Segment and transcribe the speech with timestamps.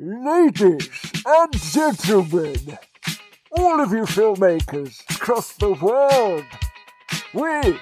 [0.00, 0.88] Ladies
[1.26, 2.78] and gentlemen,
[3.50, 6.44] all of you filmmakers across the world,
[7.34, 7.76] we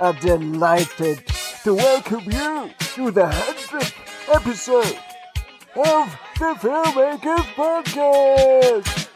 [0.00, 1.24] are delighted
[1.62, 3.94] to welcome you to the 100th
[4.34, 4.98] episode
[5.76, 9.08] of the Filmmakers Podcast.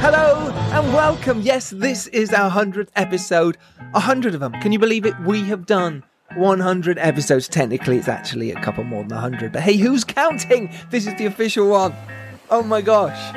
[0.00, 1.42] Hello and welcome.
[1.42, 3.58] Yes, this is our 100th episode.
[3.80, 4.52] A 100 of them.
[4.62, 5.14] Can you believe it?
[5.20, 6.02] We have done
[6.36, 7.48] 100 episodes.
[7.48, 9.52] Technically, it's actually a couple more than 100.
[9.52, 10.72] But hey, who's counting?
[10.90, 11.94] This is the official one.
[12.50, 13.34] Oh my gosh.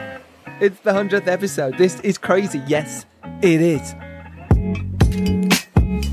[0.59, 1.77] It's the 100th episode.
[1.77, 2.61] This is crazy.
[2.67, 3.05] Yes,
[3.41, 3.95] it is.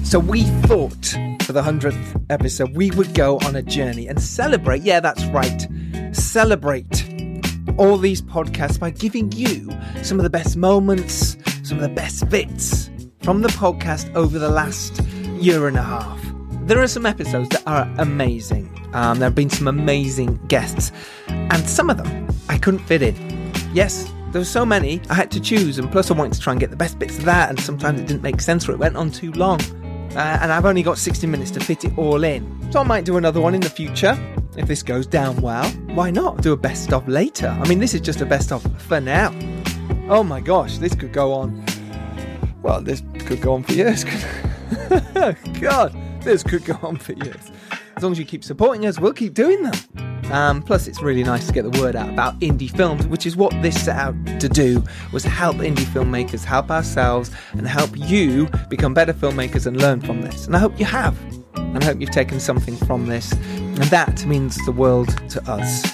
[0.09, 4.83] So we thought for the 100th episode we would go on a journey and celebrate.
[4.83, 5.67] Yeah, that's right.
[6.13, 7.05] Celebrate
[7.77, 9.71] all these podcasts by giving you
[10.03, 12.89] some of the best moments, some of the best bits
[13.23, 15.01] from the podcast over the last
[15.41, 16.26] year and a half.
[16.67, 18.69] There are some episodes that are amazing.
[18.93, 20.91] Um, there have been some amazing guests,
[21.29, 23.15] and some of them I couldn't fit in.
[23.73, 26.53] Yes, there were so many I had to choose, and plus I wanted to try
[26.53, 28.81] and get the best bits of that, and sometimes it didn't make sense or it
[28.81, 29.61] went on too long.
[30.17, 32.73] Uh, and I've only got 60 minutes to fit it all in.
[32.73, 34.19] So I might do another one in the future
[34.57, 35.71] if this goes down well.
[35.95, 37.47] Why not do a best of later?
[37.47, 39.33] I mean, this is just a best of for now.
[40.09, 41.65] Oh my gosh, this could go on.
[42.61, 44.05] Well, this could go on for years.
[45.61, 45.95] God,
[46.27, 47.51] this could go on for years.
[47.97, 49.75] As long as you keep supporting us, we'll keep doing them.
[50.33, 53.37] Um, plus, it's really nice to get the word out about indie films, which is
[53.37, 58.49] what this set out to do: was help indie filmmakers, help ourselves, and help you
[58.69, 60.47] become better filmmakers and learn from this.
[60.47, 61.17] And I hope you have,
[61.55, 65.87] and I hope you've taken something from this, and that means the world to us.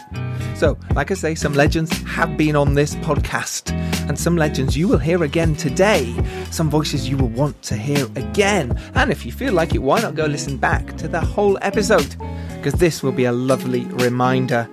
[0.63, 3.73] So, like I say, some legends have been on this podcast,
[4.09, 6.15] and some legends you will hear again today.
[6.53, 8.81] Some voices you will want to hear again.
[8.95, 12.15] And if you feel like it, why not go listen back to the whole episode?
[12.55, 14.71] Because this will be a lovely reminder.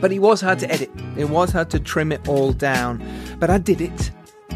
[0.00, 3.04] But it was hard to edit, it was hard to trim it all down.
[3.40, 4.12] But I did it,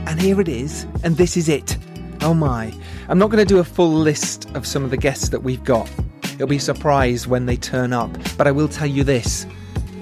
[0.07, 1.77] and here it is, and this is it.
[2.21, 2.73] Oh my.
[3.09, 5.65] I'm not going to do a full list of some of the guests that we've
[5.65, 5.91] got.
[6.35, 9.45] It'll be a surprise when they turn up, but I will tell you this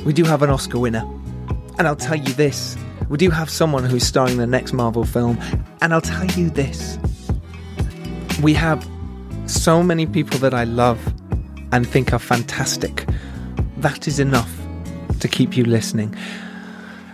[0.06, 1.04] we do have an Oscar winner.
[1.78, 2.76] And I'll tell you this
[3.08, 5.38] we do have someone who's starring in the next Marvel film.
[5.82, 6.98] And I'll tell you this
[8.40, 8.88] we have
[9.46, 11.12] so many people that I love
[11.72, 13.04] and think are fantastic.
[13.78, 14.52] That is enough
[15.20, 16.14] to keep you listening.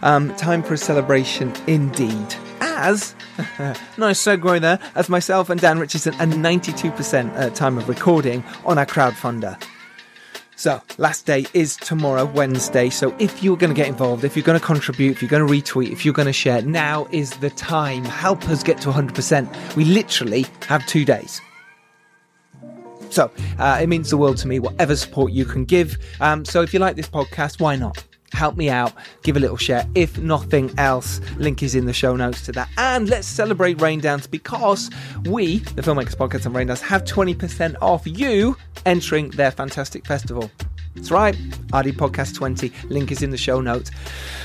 [0.02, 2.34] Um, time for a celebration indeed.
[2.60, 3.14] As,
[3.96, 8.78] nice segue there, as myself and Dan Richardson are 92% at time of recording on
[8.78, 9.62] our crowdfunder.
[10.56, 12.90] So, last day is tomorrow, Wednesday.
[12.90, 15.46] So, if you're going to get involved, if you're going to contribute, if you're going
[15.46, 18.04] to retweet, if you're going to share, now is the time.
[18.04, 19.76] Help us get to 100%.
[19.76, 21.40] We literally have two days.
[23.10, 25.96] So, uh, it means the world to me, whatever support you can give.
[26.20, 28.04] Um, so, if you like this podcast, why not?
[28.32, 29.86] Help me out, give a little share.
[29.94, 32.68] If nothing else, link is in the show notes to that.
[32.78, 34.90] And let's celebrate Raindance because
[35.26, 38.56] we, the Filmmakers Podcast and Raindance, have 20% off you
[38.86, 40.50] entering their fantastic festival.
[40.94, 41.34] That's right,
[41.74, 42.72] RD Podcast 20.
[42.88, 43.90] Link is in the show notes.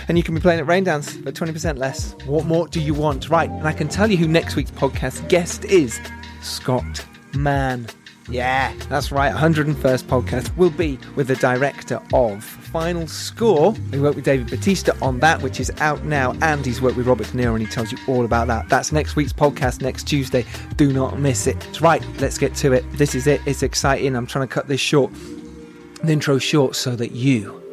[0.08, 2.16] And you can be playing at Raindance for 20% less.
[2.26, 3.30] What more do you want?
[3.30, 6.00] Right, and I can tell you who next week's podcast guest is
[6.42, 7.88] Scott Mann.
[8.30, 9.34] Yeah, that's right.
[9.34, 13.72] 101st podcast will be with the director of Final Score.
[13.92, 17.08] We worked with David Bautista on that, which is out now, and he's worked with
[17.08, 18.68] Robert De Niro, and he tells you all about that.
[18.68, 20.46] That's next week's podcast next Tuesday.
[20.76, 21.80] Do not miss it.
[21.80, 22.04] Right.
[22.20, 22.84] Let's get to it.
[22.94, 23.40] This is it.
[23.46, 24.16] It's exciting.
[24.16, 25.12] I'm trying to cut this short,
[26.04, 27.64] the intro short, so that you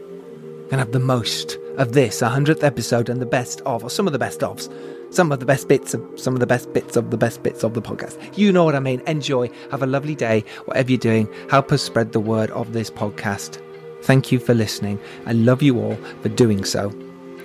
[0.70, 4.12] can have the most of this 100th episode and the best of, or some of
[4.12, 4.72] the best ofs
[5.14, 7.62] some of the best bits of some of the best bits of the best bits
[7.62, 8.18] of the podcast.
[8.36, 9.00] You know what I mean.
[9.06, 9.48] Enjoy.
[9.70, 10.44] Have a lovely day.
[10.64, 13.60] Whatever you're doing, help us spread the word of this podcast.
[14.02, 15.00] Thank you for listening.
[15.26, 16.90] I love you all for doing so.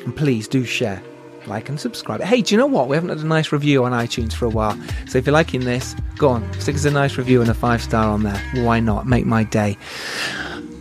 [0.04, 1.02] And please do share,
[1.48, 2.22] like, and subscribe.
[2.22, 2.88] Hey, do you know what?
[2.88, 4.78] We haven't had a nice review on iTunes for a while.
[5.08, 7.82] So if you're liking this, go on, stick us a nice review and a five
[7.82, 8.42] star on there.
[8.56, 9.08] Why not?
[9.08, 9.78] Make my day.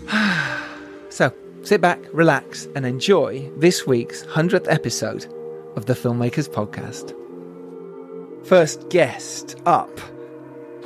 [1.10, 5.26] so sit back, relax, and enjoy this week's 100th episode
[5.78, 7.14] of the Filmmakers Podcast.
[8.44, 10.00] First guest up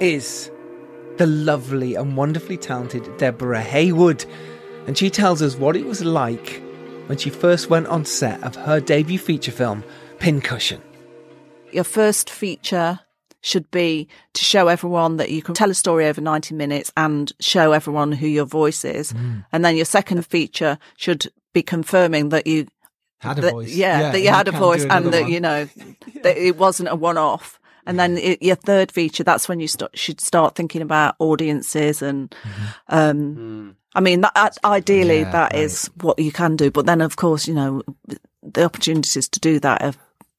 [0.00, 0.50] is
[1.16, 4.26] the lovely and wonderfully talented Deborah Haywood,
[4.86, 6.62] and she tells us what it was like
[7.06, 9.82] when she first went on set of her debut feature film,
[10.18, 10.82] Pincushion.
[11.72, 13.00] Your first feature
[13.40, 17.32] should be to show everyone that you can tell a story over 90 minutes and
[17.40, 19.14] show everyone who your voice is.
[19.14, 19.46] Mm.
[19.52, 22.66] And then your second feature should be confirming that you
[23.22, 23.74] had a that, voice.
[23.74, 25.32] Yeah, yeah, that you had a voice and that, one.
[25.32, 25.64] you know,
[26.22, 27.58] that it wasn't a one off.
[27.84, 32.00] And then i your third feature, that's when you st- should start thinking about audiences
[32.02, 32.94] and, Mm-hmm.
[32.96, 35.62] um, I mean, that, that- ideally Yeah, that right.
[35.62, 36.70] is what you can do.
[36.70, 37.82] But then, of course, you know,
[38.42, 39.94] the opportunities to do that are,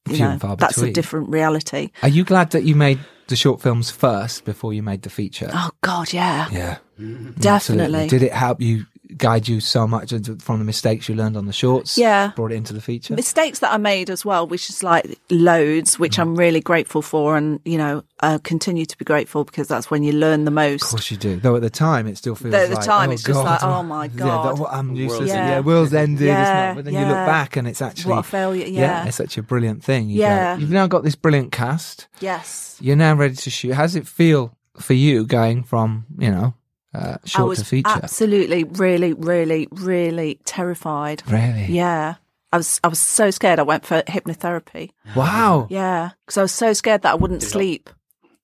[0.10, 1.92] you Few know, and far that's a different reality.
[2.02, 5.50] Are you glad that you made the short films first before you made the feature?
[5.54, 6.78] Oh God, yeah, Yeah,
[7.40, 8.08] definitely.
[8.08, 8.86] Did it help you
[9.18, 10.12] guide you so much
[10.42, 11.98] from the mistakes you learned on the shorts?
[11.98, 12.31] Yeah.
[12.36, 13.13] brought it into the feature.
[13.15, 16.21] mistakes that I made as well, which is like loads, which mm-hmm.
[16.21, 20.04] I'm really grateful for, and you know, I continue to be grateful because that's when
[20.04, 20.83] you learn the most.
[20.83, 21.36] Of course you do.
[21.38, 23.44] Though at the time it still feels Though at the like, time oh it's just
[23.44, 24.56] like, oh my Yeah, God.
[24.56, 25.19] that, what I'm useless.
[25.19, 25.51] world's Yeah, ended.
[25.54, 26.21] yeah world's ended.
[26.21, 29.06] It's Yeah, not, but then you look back and it's actually What a failure, yeah.
[29.06, 30.10] it's such a brilliant thing.
[30.10, 30.56] You Yeah.
[30.56, 32.07] go, you've now got this brilliant cast.
[32.19, 33.74] Yes, You're now ready to shoot.
[33.74, 36.54] How does it feel for you going from you know
[36.94, 37.90] uh, I was feature?
[37.90, 41.24] absolutely, really, really, really terrified.
[41.30, 41.66] really?
[41.69, 42.16] Yeah,
[42.51, 42.80] I was.
[42.84, 43.60] I was so scared.
[43.60, 44.92] I went for hypnotherapy.
[45.16, 45.68] Wow.
[45.69, 47.90] Yeah, because I was so scared that I wouldn't sleep.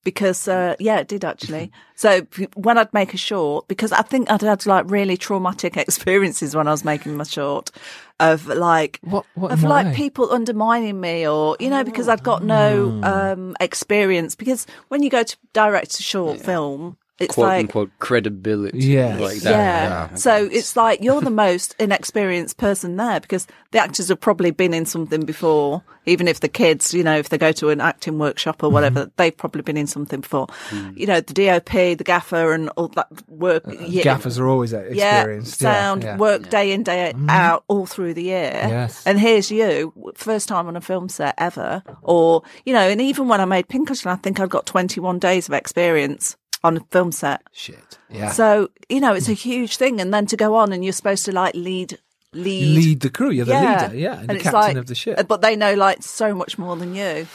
[0.02, 1.70] Because uh, yeah, it did actually.
[1.94, 2.22] so
[2.54, 6.66] when I'd make a short, because I think I'd had like really traumatic experiences when
[6.66, 7.70] I was making my short,
[8.18, 9.26] of like What?
[9.34, 9.52] What?
[9.52, 9.94] of like way?
[9.94, 13.32] people undermining me or you know because I'd got no Oh.
[13.32, 17.90] um experience because when you go to direct a short film it's quote like unquote
[17.98, 18.78] credibility.
[18.78, 19.18] Yeah.
[19.18, 19.50] like that.
[19.50, 20.14] yeah.
[20.14, 24.74] So it's like you're the most inexperienced person there because the actors have probably been
[24.74, 25.82] in something before.
[26.06, 28.90] Even if the kids, you know, if they go to an acting workshop or whatever,
[29.02, 29.10] Mm-hmm.
[29.16, 30.46] they've probably been in something before.
[30.70, 30.96] Mm.
[30.98, 33.62] You know, the DOP, the gaffer, and all that work.
[33.80, 35.60] yeah, Gaffers are always uh, experienced.
[35.62, 36.10] Yeah, sound, yeah.
[36.12, 36.20] Mm-hmm.
[36.20, 38.50] work day in, day out, all through the year.
[38.52, 39.06] Yes.
[39.06, 41.82] And here's you, first time on a film set ever.
[42.02, 45.48] Or, you know, and even when I made Pincushion, I think I've got 21 days
[45.48, 47.42] of experience on a film set.
[47.52, 47.98] Shit.
[48.10, 48.30] Yeah.
[48.30, 50.00] So, you know, it's a huge thing.
[50.00, 51.98] And then to go on and you're supposed to like lead,
[52.32, 52.64] lead.
[52.64, 53.30] You lead the crew.
[53.30, 53.96] You're the leader.
[53.96, 54.18] Yeah.
[54.20, 55.26] And, the it's captain like- of the ship.
[55.28, 57.26] But they know like so much more than you.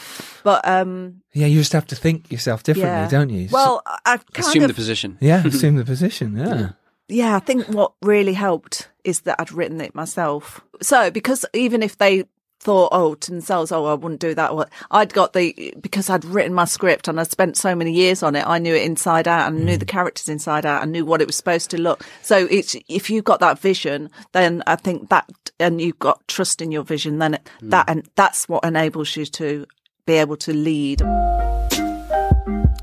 [0.44, 1.46] But, um, yeah.
[1.46, 3.08] You just have to think yourself differently, yeah.
[3.08, 3.48] don't you?
[3.50, 5.18] Well, I- I've kind Assume of, the position.
[5.20, 5.42] yeah.
[5.46, 6.36] Assume the position.
[6.36, 6.70] Yeah.
[7.08, 10.60] yeah, I think what really helped is that I'd written it myself.
[10.82, 12.24] So because even if they
[12.66, 16.24] thought, oh, to themselves, oh, I wouldn't do that, well, I'd got the because I'd
[16.24, 18.44] written my script and I'd spent so many years on it.
[18.44, 19.78] I knew it inside out and knew mm.
[19.78, 22.04] the characters inside out and knew what it was supposed to look.
[22.22, 25.30] So it's if you've got that vision, then I think that
[25.60, 27.70] and you've got trust in your vision, then it, mm.
[27.70, 29.66] that and that's what enables you to
[30.04, 31.02] be able to lead.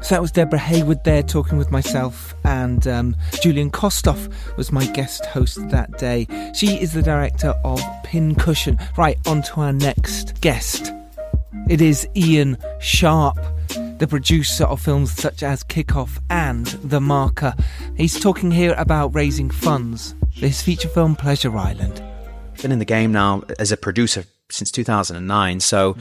[0.01, 4.85] So that was Deborah Haywood there talking with myself, and um, Julian Kostov was my
[4.87, 6.27] guest host that day.
[6.53, 8.77] She is the director of Pincushion.
[8.97, 10.91] Right, on to our next guest.
[11.69, 13.37] It is Ian Sharp,
[13.99, 17.53] the producer of films such as Kickoff and The Marker.
[17.95, 22.03] He's talking here about raising funds for his feature film Pleasure Island.
[22.61, 25.59] been in the game now as a producer since 2009.
[25.59, 25.95] So,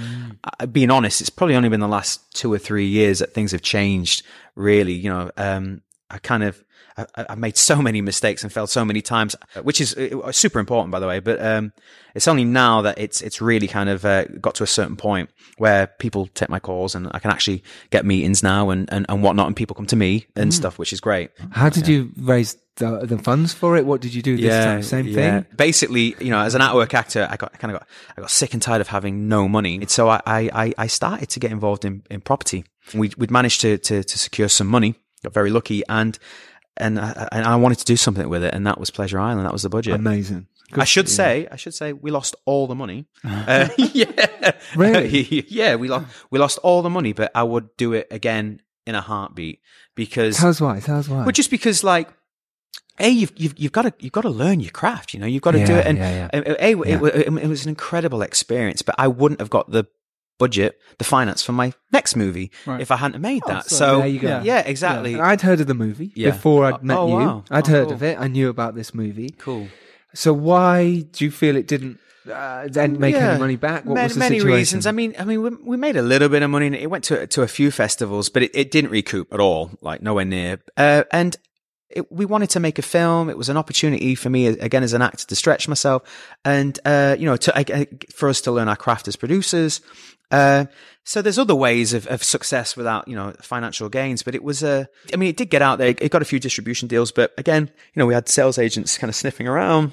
[0.44, 3.52] uh, being honest, it's probably only been the last two or three years that things
[3.52, 4.22] have changed.
[4.54, 6.62] Really, you know, um, I kind of.
[6.96, 10.58] I, I've made so many mistakes and failed so many times, which is uh, super
[10.58, 11.20] important, by the way.
[11.20, 11.72] But um,
[12.14, 15.30] it's only now that it's it's really kind of uh, got to a certain point
[15.58, 19.22] where people take my calls and I can actually get meetings now and, and, and
[19.22, 21.30] whatnot, and people come to me and stuff, which is great.
[21.50, 23.84] How did you raise the, the funds for it?
[23.84, 24.82] What did you do this time?
[24.82, 25.46] Same thing?
[25.56, 28.30] Basically, you know, as an at-work actor, I got I kind of got I got
[28.30, 31.52] sick and tired of having no money, and so I I, I started to get
[31.52, 32.64] involved in, in property.
[32.94, 36.18] We we'd managed to, to to secure some money, got very lucky, and
[36.76, 39.46] and I, and I wanted to do something with it, and that was Pleasure Island.
[39.46, 39.94] That was the budget.
[39.94, 40.46] Amazing.
[40.74, 43.06] I should say, I should say, we lost all the money.
[43.24, 45.44] Uh, yeah, Really?
[45.48, 48.94] yeah, we lost we lost all the money, but I would do it again in
[48.94, 49.60] a heartbeat
[49.94, 50.78] because us why.
[50.78, 51.22] Us why.
[51.22, 52.08] well, just because like.
[53.00, 55.14] A, you've, you've you've got to you've got to learn your craft.
[55.14, 55.86] You know, you've got to do it.
[55.86, 57.06] And yeah, uh, A, it, Yeah.
[57.06, 58.82] it, it was an incredible experience.
[58.82, 59.86] But I wouldn't have got the
[60.44, 62.80] budget, the finance for my next movie Right.
[62.84, 63.62] if I hadn't have made that.
[63.70, 64.40] so so there you go.
[64.50, 65.12] yeah, exactly.
[65.30, 66.30] I'd heard of the movie Yeah.
[66.32, 67.14] before I'd met Oh, you.
[67.26, 67.44] wow.
[67.56, 67.94] I'd Oh, heard cool.
[67.96, 68.14] of it.
[68.24, 69.30] I knew about this movie.
[69.46, 69.66] Cool.
[70.14, 71.96] So why do you feel it didn't
[72.30, 73.30] uh, then make Yeah.
[73.32, 73.80] any money back?
[73.84, 74.56] What many, was the many situation?
[74.56, 74.86] reasons.
[74.86, 76.66] I mean, I mean, we, we made a little bit of money.
[76.70, 79.62] and It went to to a few festivals, but it, it didn't recoup at all.
[79.88, 80.52] Like nowhere near.
[80.76, 81.32] Uh, and
[81.96, 83.28] it, we wanted to make a film.
[83.30, 86.02] It was an opportunity for me again as an actor to stretch myself,
[86.44, 89.80] and uh, you know, to I- I- for us to learn our craft as producers.
[90.30, 90.64] Uh,
[91.04, 94.62] so there's other ways of, of success without you know financial gains, but it was
[94.62, 94.88] a.
[95.12, 95.88] I mean, it did get out there.
[95.88, 99.08] It got a few distribution deals, but again, you know, we had sales agents kind
[99.10, 99.92] of sniffing around.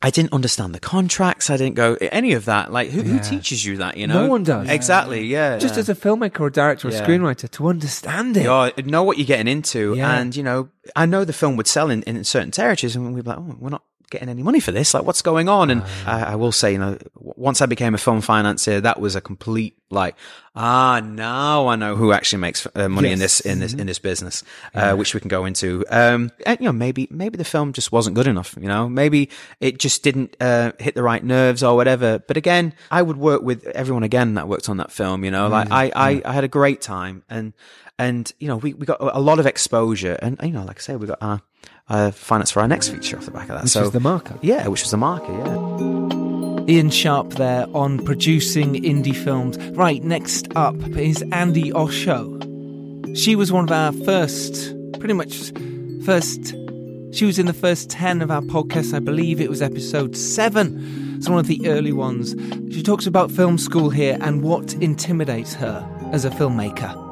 [0.00, 1.50] I didn't understand the contracts.
[1.50, 2.72] I didn't go any of that.
[2.72, 3.96] Like, who, who teaches you that?
[3.96, 4.68] You know, No one does.
[4.68, 5.24] Exactly.
[5.26, 5.58] Yeah.
[5.58, 5.80] Just yeah.
[5.80, 7.04] as a filmmaker or director or Yeah.
[7.04, 8.44] screenwriter to understand it.
[8.86, 10.12] know, what you're getting into, Yeah.
[10.18, 13.24] and you know, I know the film would sell in, in certain territories, and we'd
[13.24, 14.94] be like, oh, we're not getting any money for this.
[14.94, 15.70] Like, what's going on?
[15.70, 19.16] And I, I will say, you know, once I became a film financier, that was
[19.16, 20.16] a complete like,
[20.54, 23.98] ah, now I know who actually makes uh, money in this in this in this
[23.98, 25.84] business, uh, which we can go into.
[25.88, 28.54] Um, and you know, maybe maybe the film just wasn't good enough.
[28.60, 32.18] You know, maybe it just didn't uh, hit the right nerves or whatever.
[32.18, 35.24] But again, I would work with everyone again that worked on that film.
[35.24, 37.54] You know, like I, I I had a great time and
[37.98, 40.80] and you know we we got a lot of exposure and you know like I
[40.80, 41.42] say we got our.
[41.88, 43.62] Uh, finance for our next feature off the back of that.
[43.62, 44.38] Which so was The Marker.
[44.42, 45.32] yeah, which was the marker.
[45.32, 46.68] Yeah.
[46.68, 49.56] Ian Sharp there on producing indie films.
[49.70, 52.34] Right, next up is Andi Osho.
[53.14, 55.50] She was one of our first, pretty much
[56.04, 56.54] first,
[57.12, 58.92] she was in the first 10 of our podcasts.
[58.92, 61.14] I believe it was episode 7.
[61.16, 62.34] It's one of the early ones.
[62.70, 67.07] She talks about film school here and what intimidates her as a filmmaker.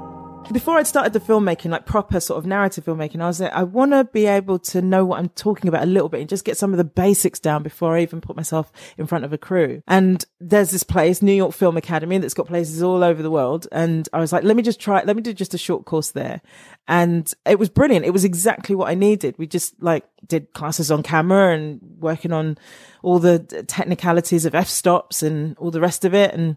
[0.53, 3.63] Before I'd started the filmmaking, like proper sort of narrative filmmaking, I was like, I
[3.63, 6.45] want to be able to know what I'm talking about a little bit and just
[6.45, 9.39] get some of the basics down before I even put myself in front of a
[9.39, 9.83] crew.
[9.87, 13.67] And there's this place, New York Film Academy, that's got places all over the world.
[13.73, 16.13] And I was like, let me just try, let me do just a short course
[16.13, 16.41] there.
[16.89, 18.07] And it was brilliant.
[18.07, 19.37] It was exactly what I needed.
[19.39, 22.59] We just like did classes on camera and working on
[23.03, 26.33] all the technicalities of f stops and all the rest of it.
[26.33, 26.57] And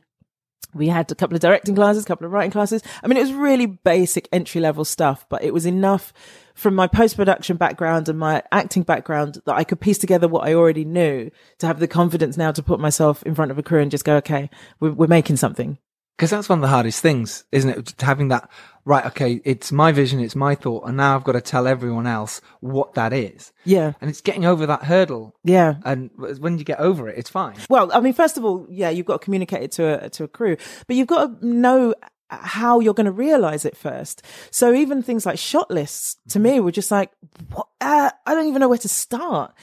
[0.74, 2.84] we had a couple of directing classes, a couple of writing classes.
[3.04, 6.14] I mean, it was really basic entry level stuff, but it was enough
[6.54, 10.48] from my post production background and my acting background that I could piece together what
[10.48, 13.64] I already knew to have the confidence now to put myself in front of a
[13.64, 14.50] crew and just go, okay,
[14.80, 15.78] we're, we're making something.
[16.18, 18.02] Because that's one of the hardest things, isn't it?
[18.02, 18.50] Having that,
[18.90, 22.08] right, okay, it's my vision, it's my thought, and now I've got to tell everyone
[22.08, 23.54] else what that is.
[23.64, 23.94] Yeah.
[24.02, 25.36] And it's getting over that hurdle.
[25.44, 25.76] Yeah.
[25.86, 27.56] And when you get over it, it's fine.
[27.70, 30.24] Well, I mean, first of all, yeah, you've got to communicate it to a, to
[30.24, 31.94] a crew, but you've got to know
[32.30, 34.24] how you're going to realize it first.
[34.50, 37.12] So even things like shot lists to me were just like,
[37.54, 37.68] what?
[37.80, 39.54] Uh, I don't even know where to start.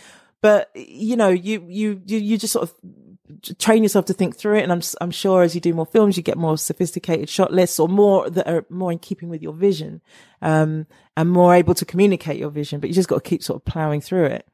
[0.40, 2.74] But you know, you, you, you, you just sort of
[3.58, 4.62] train yourself to think through it.
[4.62, 7.78] And I'm, I'm sure as you do more films, you get more sophisticated shot lists
[7.78, 10.00] or more that are more in keeping with your vision,
[10.42, 12.80] um, and more able to communicate your vision.
[12.80, 14.46] But you just got to keep sort of plowing through it.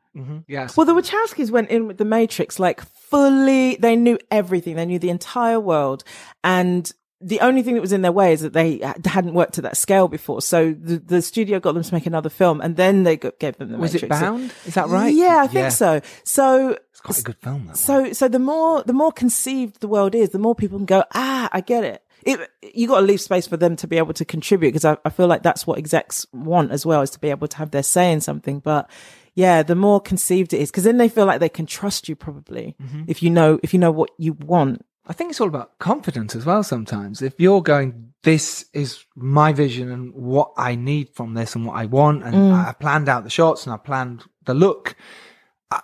[0.46, 0.76] Yes.
[0.76, 3.76] Well, the Wachowskis went in with the Matrix like fully.
[3.76, 4.76] They knew everything.
[4.76, 6.04] They knew the entire world,
[6.44, 6.90] and
[7.22, 9.76] the only thing that was in their way is that they hadn't worked to that
[9.76, 10.42] scale before.
[10.42, 13.56] So the, the studio got them to make another film, and then they got, gave
[13.58, 14.18] them the Was it Matrix.
[14.18, 14.54] So- Bound?
[14.66, 15.14] Is that right?
[15.14, 15.68] Yeah, I think Yeah.
[15.70, 16.00] so.
[16.24, 17.74] So It's quite a good film, that one.
[17.76, 21.04] so, so the more, the more conceived the world is, the more people can go,
[21.14, 22.02] ah, I get it.
[22.24, 22.38] It,
[22.74, 25.10] you got to leave space for them to be able to contribute because I, I
[25.10, 27.82] feel like that's what execs want as well is to be able to have their
[27.82, 28.60] say in something.
[28.60, 28.88] But
[29.34, 32.14] yeah, the more conceived it is, because then they feel like they can trust you
[32.14, 33.04] probably Mm-hmm.
[33.08, 34.84] if you know, if you know what you want.
[35.06, 37.22] I think it's all about confidence as well sometimes.
[37.22, 41.76] If you're going, this is my vision and what I need from this and what
[41.76, 42.52] I want, and Mm.
[42.68, 44.94] I planned out the shots and I planned the look,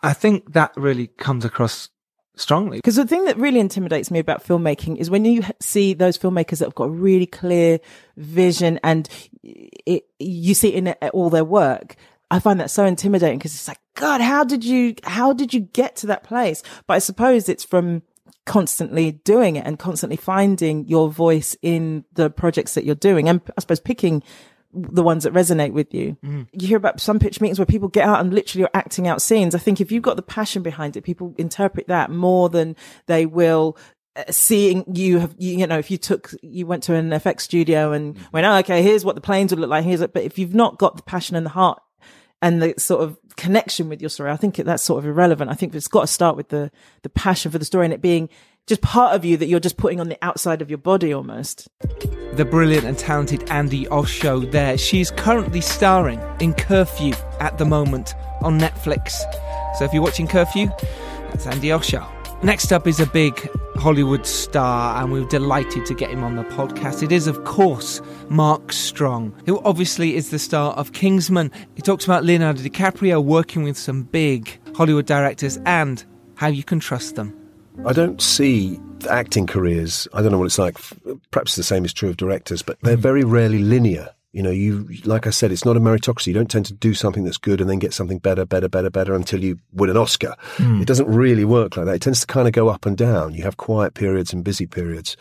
[0.03, 1.89] I- think that really comes across
[2.37, 2.79] strongly.
[2.79, 6.59] Because the thing that really intimidates me about filmmaking is when you see those filmmakers
[6.59, 7.81] that have got a really clear
[8.17, 9.09] vision and
[9.43, 11.97] it, you see it in uh, all their work.
[12.31, 15.61] I find that so intimidating because it's like, God, how did you, how did you
[15.61, 16.63] get to that place?
[16.87, 18.03] But I suppose it's from
[18.49, 23.41] constantly doing it and constantly finding your voice in the projects that you're doing and
[23.57, 24.23] I suppose picking
[24.73, 26.17] the ones that resonate with you.
[26.53, 29.23] You hear about some pitch meetings where people get out and literally are acting out
[29.23, 29.55] scenes.
[29.55, 32.75] I think if you've got the passion behind it, people interpret that more than
[33.07, 33.77] they will
[34.17, 37.43] uh, seeing you have, you, you know, if you took, you went to an FX
[37.43, 39.85] studio and went, oh, okay, here's what the planes would look like.
[39.85, 40.13] Here's it.
[40.13, 41.81] But if you've not got the passion and the heart
[42.43, 45.51] and the sort of connection with your story, I think that's sort of irrelevant.
[45.51, 46.71] I think it's got to start with the,
[47.03, 48.29] the passion for the story and it being
[48.67, 51.69] just part of you that you're just putting on the outside of your body almost.
[52.35, 54.77] The brilliant and talented Andi Osho there.
[54.77, 59.11] She's currently starring in Curfew at the moment on Netflix.
[59.79, 60.69] So if you're watching Curfew,
[61.31, 62.07] that's Andi Osho.
[62.43, 63.35] Next up is a big
[63.79, 67.03] Hollywood star, and we're delighted to get him on the podcast.
[67.03, 71.53] It is, of course, Mark Strong, who obviously is the star of Kingsman.
[71.77, 76.05] He talks about Leonardo DiCaprio working with some big Hollywood directors and
[76.35, 77.35] how you can trust them.
[77.87, 80.09] I don't see acting careers.
[80.13, 80.77] I don't know what it's like.
[81.31, 83.03] Perhaps the same is true of directors, but they're hmm.
[83.03, 84.11] very rarely linear.
[84.39, 86.29] You know, you like I said, it's not a meritocracy.
[86.29, 88.89] You don't tend to do something that's good and then get something better, better, better,
[88.89, 90.37] better until you win an Oscar.
[90.59, 90.81] Hmm.
[90.81, 91.97] It doesn't really work like that.
[91.97, 93.35] It tends to kind of go up and down.
[93.35, 95.17] You have quiet periods and busy periods.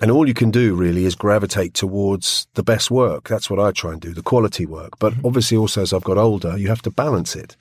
[0.00, 3.28] And all you can do really is gravitate towards the best work.
[3.28, 4.98] That's what I try and do, the quality work.
[4.98, 5.26] But hmm.
[5.26, 7.56] obviously also as I've got older, you have to balance it.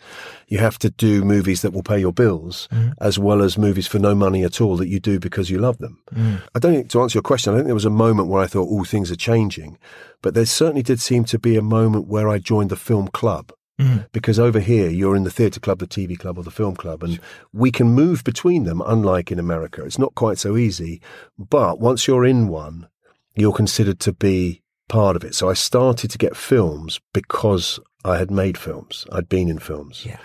[0.48, 2.94] You have to do movies that will pay your bills mm.
[3.00, 5.80] as well as movies for no money at all that you do because you love
[5.80, 6.02] them.
[6.14, 6.42] Mm.
[6.54, 8.42] I don't think, to answer your question, I don't think there was a moment where
[8.42, 9.78] I thought all things are changing,
[10.22, 13.52] but there certainly did seem to be a moment where I joined the film club
[13.80, 14.08] mm.
[14.12, 17.04] Because over here, you're in the theatre club, the TV club, or the film club,
[17.04, 17.20] and
[17.52, 19.84] we can move between them, unlike in America.
[19.84, 21.02] It's not quite so easy.
[21.38, 22.88] But once you're in one,
[23.36, 25.36] you're considered to be part of it.
[25.36, 29.05] So I started to get films because I had made films.
[29.12, 30.05] I'd been in films.
[30.05, 30.19] Yeah.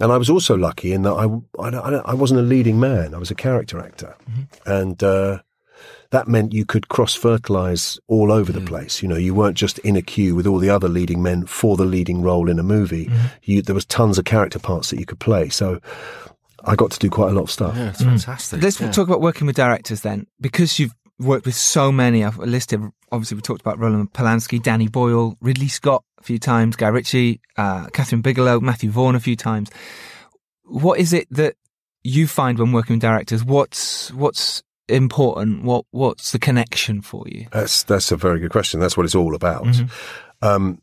[0.00, 1.26] And I was also lucky in that I,
[1.62, 3.14] I, I wasn't a leading man.
[3.14, 4.16] I was a character actor.
[4.30, 4.70] Mm-hmm.
[4.70, 5.38] And, uh,
[6.10, 8.66] that meant you could cross fertilize all over the mm.
[8.66, 9.02] place.
[9.02, 11.76] You know, you weren't just in a queue with all the other leading men for
[11.76, 13.06] the leading role in a movie.
[13.06, 13.26] Mm-hmm.
[13.42, 15.48] You, there was tons of character parts that you could play.
[15.48, 15.80] So
[16.64, 17.74] I got to do quite a lot of stuff.
[17.76, 18.10] Yeah, it's mm.
[18.10, 18.62] fantastic.
[18.62, 18.92] Let's yeah.
[18.92, 22.24] talk about working with directors then, because you've worked with so many.
[22.24, 22.80] I've listed.
[23.12, 27.40] Obviously, we talked about Roland Polanski, Danny Boyle, Ridley Scott a few times, Guy Ritchie,
[27.56, 29.70] uh, Kathryn Bigelow, Matthew Vaughn a few times.
[30.64, 31.54] What is it that
[32.02, 33.44] you find when working with directors?
[33.44, 35.64] What's what's important?
[35.64, 37.46] What what's the connection for you?
[37.52, 38.80] That's that's a very good question.
[38.80, 39.66] That's what it's all about.
[40.42, 40.80] Um,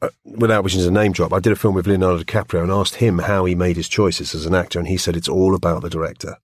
[0.00, 2.96] uh, without wishing to name drop, I did a film with Leonardo DiCaprio and asked
[2.96, 5.82] him how he made his choices as an actor, and he said it's all about
[5.82, 6.36] the director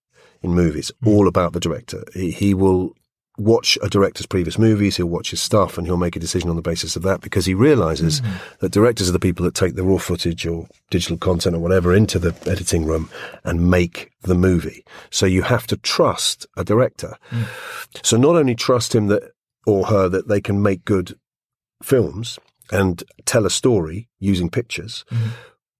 [0.43, 0.91] in movies.
[1.05, 2.05] All about the director.
[2.15, 2.95] He, he will
[3.39, 6.57] watch a director's previous movies, he'll watch his stuff, and he'll make a decision on
[6.57, 8.37] the basis of that because he realizes mm-hmm.
[8.61, 11.95] that directors are the people that take the raw footage or digital content or whatever
[11.95, 13.09] into the editing room
[13.45, 14.85] and make the movie.
[15.11, 17.17] So you have to trust a director.
[17.31, 17.47] Mm.
[18.05, 19.23] So not only trust him that
[19.67, 21.19] or her that they can make good
[21.83, 22.39] films
[22.71, 25.31] and tell a story using pictures, mm-hmm.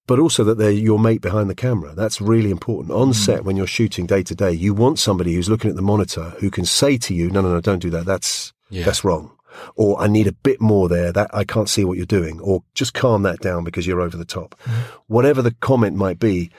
[0.07, 1.95] But also that they're your mate behind the camera.
[1.95, 2.93] That's really important.
[2.93, 3.13] On hmm.
[3.13, 6.31] set, when you're shooting day to day, you want somebody who's looking at the monitor
[6.41, 8.07] who can say to you, no, no, no, don't do that.
[8.07, 8.85] That's, Yeah.
[8.85, 9.33] that's wrong.
[9.75, 12.41] Or I need a bit more there that I can't see what you're doing.
[12.41, 14.55] Or just calm that down because you're over the top.
[14.61, 14.81] Hmm.
[15.07, 16.51] Whatever the comment might be,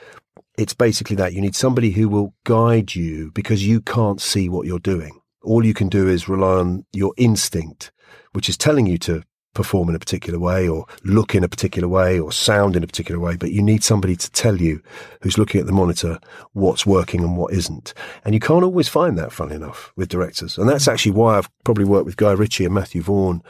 [0.56, 4.66] it's basically that you need somebody who will guide you because you can't see what
[4.66, 5.20] you're doing.
[5.42, 7.90] All you can do is rely on your instinct,
[8.32, 11.88] which is telling you to perform in a particular way or look in a particular
[11.88, 13.36] way or sound in a particular way.
[13.36, 14.82] But you need somebody to tell you
[15.20, 16.18] who's looking at the monitor
[16.52, 17.94] what's working and what isn't.
[18.24, 20.58] And you can't always find that, funny enough, with directors.
[20.58, 23.42] And that's actually why I've probably worked with Guy Ritchie and Matthew Vaughn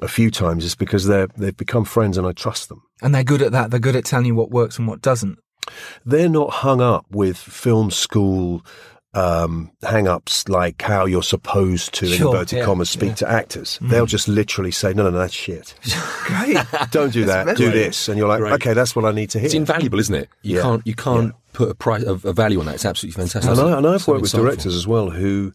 [0.00, 2.82] a few times is because they're, they've become friends and I trust them.
[3.02, 3.70] And they're good at that.
[3.70, 5.38] They're good at telling you what works and what doesn't.
[6.04, 8.64] they're not hung up with film school
[9.14, 13.14] um, hang ups like how you're supposed to, in Sure, inverted yeah, commas, speak yeah.
[13.16, 13.78] to actors.
[13.80, 15.74] They'll just literally say, no, no, no, that's shit.
[16.24, 16.58] Great.
[16.90, 17.56] Don't do that.
[17.56, 18.08] Do this.
[18.08, 18.52] And you're like, Great.
[18.54, 19.46] okay, that's what I need to hear.
[19.46, 20.28] It's invaluable, isn't it?
[20.42, 20.62] You Yeah.
[20.62, 22.74] can't you can't put a price a, a value on that.
[22.76, 23.50] It's absolutely fantastic.
[23.50, 25.52] And, I, and I've So worked with directors as well who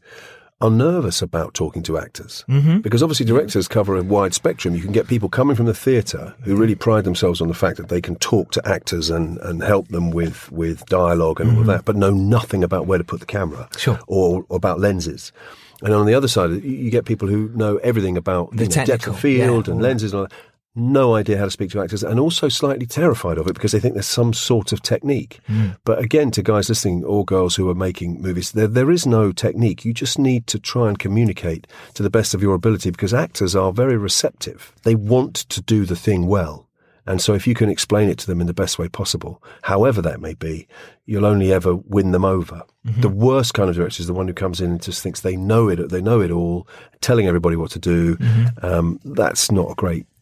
[0.63, 2.79] are nervous about talking to actors mm-hmm.
[2.79, 4.73] because obviously directors cover a wide spectrum.
[4.73, 6.61] You can get people coming from the theatre who mm-hmm.
[6.61, 9.89] really pride themselves on the fact that they can talk to actors and, and help
[9.89, 11.71] them with, with dialogue and all of mm-hmm.
[11.71, 13.99] that, but know nothing about where to put the camera Sure.
[14.07, 15.33] or, or about lenses.
[15.81, 18.87] And on the other side, you- get people who know everything about The know, depth
[18.87, 20.33] technical, of field yeah, and lenses and all that.
[20.75, 23.79] No idea how to speak to actors and also slightly terrified of it because they
[23.79, 25.39] think there's some sort of technique.
[25.85, 29.31] But again, to guys listening or girls who are making movies, there, there is no
[29.31, 29.85] technique.
[29.85, 33.55] You just need to try and communicate to the best of your ability because actors
[33.55, 34.73] are very receptive.
[34.81, 36.67] They want to do the thing well.
[37.05, 40.01] And so if you can explain it to them in the best way possible, however
[40.01, 40.67] that may be,
[41.05, 42.63] you'll only ever win them over.
[43.01, 45.35] The worst kind of director is the one who comes in and just thinks they
[45.35, 46.65] know it, they know it all,
[47.01, 48.17] telling everybody what to do.
[48.61, 50.12] Um, that's not a great mm,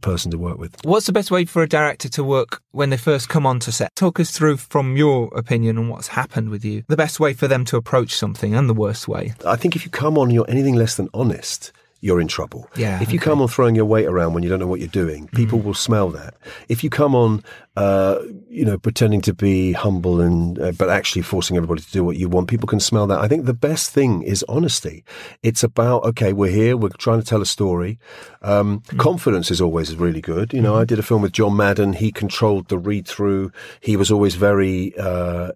[0.00, 0.76] person to work with.
[0.84, 3.94] What's the best way for a director to work when they first come onto set?
[3.94, 6.84] Talk us through, from your opinion, on what's happened with you.
[6.88, 9.34] The best way for them to approach something, and the worst way.
[9.46, 12.68] I think if you come on you're anything less than honest, you're in trouble.
[12.76, 13.30] Yeah, If you okay.
[13.30, 15.72] come on throwing your weight around when you don't know what you're doing, people will
[15.72, 16.34] smell that.
[16.68, 17.44] If you come on,
[17.76, 18.18] uh,
[18.50, 22.16] you know, pretending to be humble and uh, but actually forcing everybody to do what
[22.16, 23.20] you want, people can smell that.
[23.20, 25.04] I think the best thing is honesty.
[25.44, 28.00] It's about okay, we're here, we're trying to tell a story.
[28.42, 30.52] Um, Confidence is always really good.
[30.52, 31.92] You know, I did a film with John Madden.
[31.92, 33.52] He controlled the read through.
[33.80, 34.92] He was always very.
[34.98, 35.52] Uh,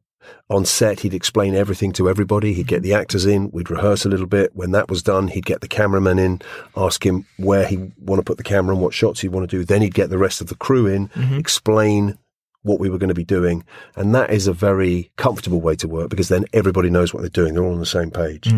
[0.49, 2.53] on set, he'd explain everything to everybody.
[2.53, 3.51] He'd get the actors in.
[3.51, 4.55] We'd rehearse a little bit.
[4.55, 6.41] When that was done, he'd get the cameraman in,
[6.77, 9.57] ask him where he want to put the camera and what shots he'd want to
[9.59, 9.65] do.
[9.65, 12.17] Then he'd get the rest of the crew in, explain
[12.62, 13.65] what we were going to be doing.
[13.95, 17.31] And that is a very comfortable way to work because then everybody knows what they're
[17.31, 17.55] doing.
[17.55, 18.53] They're all on the same page.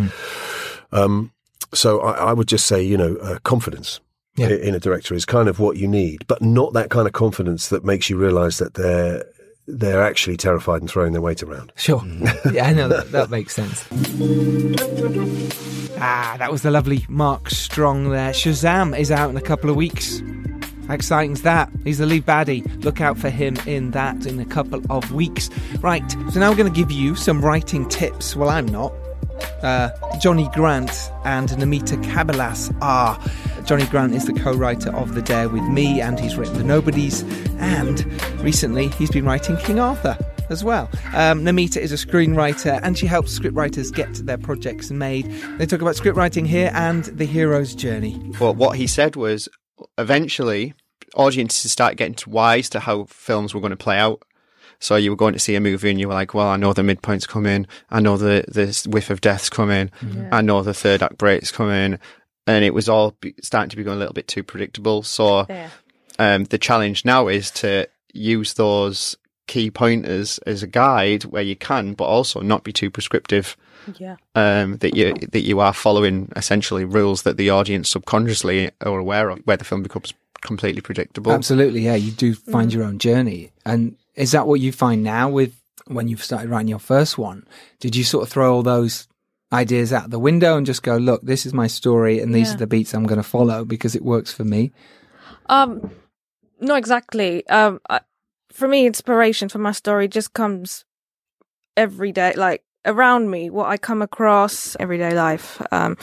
[0.93, 1.33] Um,
[1.75, 4.01] so I, I would just say, you know, uh, confidence
[4.37, 4.49] Yeah.
[4.49, 7.69] in a director is kind of what you need, but not that kind of confidence
[7.69, 9.25] that makes you realize that they're
[9.69, 11.73] they're actually terrified and throwing their weight around.
[11.77, 12.03] Sure.
[12.53, 13.87] yeah, I know that, that makes sense.
[16.01, 18.33] Ah, that was the lovely Mark Strong there.
[18.33, 20.23] Shazam is out in a couple of weeks.
[20.87, 21.71] How exciting's that?
[21.85, 22.65] He's the lead baddie.
[22.83, 25.51] Look out for him in that in a couple of weeks.
[25.81, 28.35] Right, so now we're going to give you some writing tips.
[28.35, 28.93] Well, I'm not.
[29.63, 33.19] Uh, Johnny Grant and Namita Kabalas are.
[33.65, 36.65] Johnny Grant is the co writer of The Dare with Me, and he's written The
[36.65, 37.23] Nobodies,
[37.59, 38.05] and
[38.43, 40.17] recently he's been writing King Arthur
[40.51, 40.89] as well.
[41.15, 45.27] Um, Namita is a screenwriter and she helps scriptwriters get their projects made.
[45.59, 48.19] They talk about scriptwriting here and the hero's journey.
[48.39, 49.49] But what he said was
[49.99, 50.75] eventually
[51.15, 54.23] audiences started getting wise to how films were going to play out.
[54.81, 56.73] So you were going to see a movie and you were like, well, I know
[56.73, 57.67] the midpoint's coming.
[57.91, 59.91] I know the, the whiff of death's coming.
[60.31, 61.99] I know the third act break's coming.
[62.47, 65.03] And it was all starting to become a little bit too predictable.
[65.03, 65.71] So Yeah.
[66.19, 69.17] um, the challenge now is to use those
[69.49, 73.57] key pointers as a guide where you can, but also not be too prescriptive.
[73.99, 74.17] Yeah.
[74.35, 79.31] Um, that you that you are following essentially rules that the audience subconsciously are aware
[79.31, 80.13] of, where the film becomes
[80.43, 81.33] completely predictable.
[81.33, 81.95] Absolutely, yeah.
[81.95, 82.53] You do Mm.
[82.53, 83.51] find your own journey.
[83.65, 85.55] And is that what you find now with
[85.87, 87.47] when you've started writing your first one?
[87.81, 89.09] Did you sort of throw all those
[89.53, 92.55] ideas out the window and just go, look, this is my story and these Yeah.
[92.55, 94.73] are the beats I'm going to follow because it works for me?
[95.47, 95.91] Um,
[96.61, 97.47] not exactly.
[97.49, 98.01] Um, I,
[98.51, 100.85] for me, inspiration for my story just comes
[101.77, 105.63] every day, like around me, what I come across everyday life.
[105.73, 105.97] Um,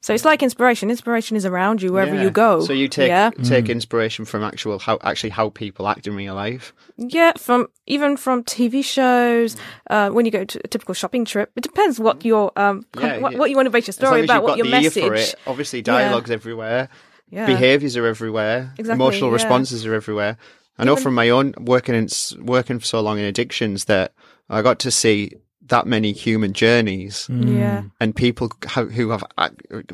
[0.00, 0.90] so it's like inspiration.
[0.90, 2.22] Inspiration is around you wherever Yeah.
[2.22, 2.60] you go.
[2.60, 6.34] So you take yeah, take inspiration from actual how actually how people act in real
[6.34, 6.72] life.
[6.96, 7.32] yeah.
[7.36, 9.56] From even from TV shows,
[9.90, 13.04] uh, when you go to a typical shopping trip, it depends what your um, com-
[13.04, 13.38] Yeah, what, yeah.
[13.38, 14.66] what you want to base your As long story as about, you've what got your
[14.66, 14.96] the message.
[15.02, 16.88] ear for it, obviously dialogues everywhere,
[17.30, 17.46] Yeah.
[17.46, 19.34] behaviors are everywhere, Exactly, emotional yeah.
[19.34, 20.36] responses are everywhere.
[20.78, 22.08] I know Even- from my own working in
[22.40, 24.12] working for so long in addictions that
[24.48, 25.32] I got to see
[25.68, 27.82] that many human journeys Yeah.
[28.00, 29.50] and people ho- who have uh,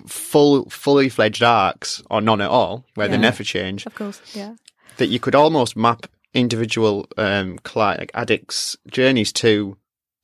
[0.06, 4.20] full fully fledged arcs or none at all where they never change Of course.
[4.34, 4.54] Yeah.
[4.96, 9.76] that you could almost map individual um cli- like addicts journeys to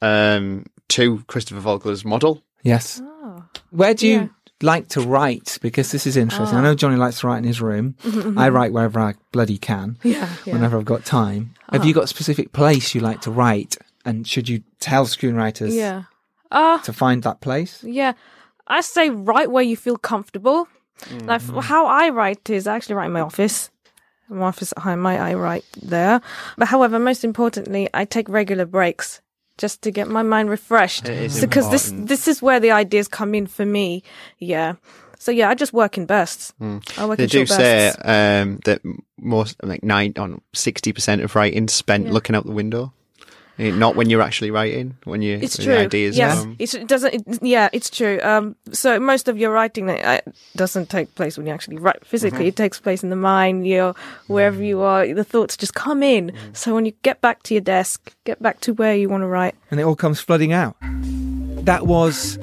[0.03, 3.01] um to Christopher Vogler's model Yes.
[3.03, 3.45] Oh.
[3.71, 4.29] Where do you Yeah.
[4.61, 5.59] like to write?
[5.63, 6.57] Because this is interesting.
[6.59, 6.65] I Ah.
[6.65, 7.95] know Johnny likes to write in his room.
[8.37, 10.29] I write wherever I bloody can, Yeah.
[10.45, 10.53] yeah.
[10.53, 11.55] whenever I've got time.
[11.73, 13.79] Have you got a specific place you like to write?
[14.05, 16.05] And should you tell screenwriters Yeah.
[16.51, 17.85] Uh, to find that place?
[17.85, 18.13] Yeah,
[18.67, 20.69] I say write where you feel comfortable.
[21.11, 21.59] Like Mm-hmm.
[21.59, 23.71] f- how I write is I actually write in my office.
[24.29, 26.21] My office at home, I, I write there.
[26.57, 29.21] But however, most importantly, I take regular breaks
[29.59, 31.09] just to get my mind refreshed.
[31.09, 34.03] It is because this this is where the ideas come in for me.
[34.39, 34.75] Yeah.
[35.19, 36.53] So yeah, I just work in bursts.
[36.61, 37.99] I work they in do short say bursts.
[38.05, 38.81] um that
[39.19, 42.13] most like nine on 60% of writing spent Yeah.
[42.13, 42.93] looking out the window
[43.61, 45.75] not when you're actually writing when you It's when true.
[45.75, 46.57] the ideas yes, come.
[46.59, 47.15] it's, it doesn't.
[47.15, 48.19] It, yeah, it's true.
[48.23, 50.21] Um, so most of your writing uh,
[50.57, 52.47] doesn't take place when you actually write physically.
[52.47, 53.67] It takes place in the mind.
[53.67, 53.95] You're
[54.29, 56.33] wherever you are, the thoughts just come in.
[56.53, 59.27] So when you get back to your desk, get back to where you want to
[59.29, 59.55] write.
[59.71, 60.77] and it all comes flooding out.
[61.65, 62.39] That was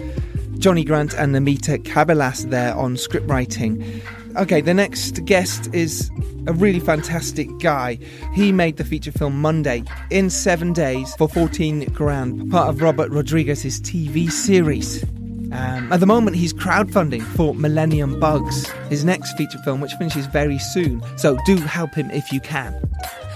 [0.60, 4.02] Johnny Grant and Namita Kabelas there on script writing.
[4.36, 6.12] Okay, the next guest is
[6.46, 7.98] a really fantastic guy.
[8.34, 13.12] He made the feature film Monday in seven days for 14 grand, part of Robert
[13.12, 15.04] Rodriguez's TV series.
[15.52, 20.26] Um, at the moment, he's crowdfunding for Millennium Bugs, his next feature film, which finishes
[20.28, 21.02] very soon.
[21.18, 22.80] So do help him if you can.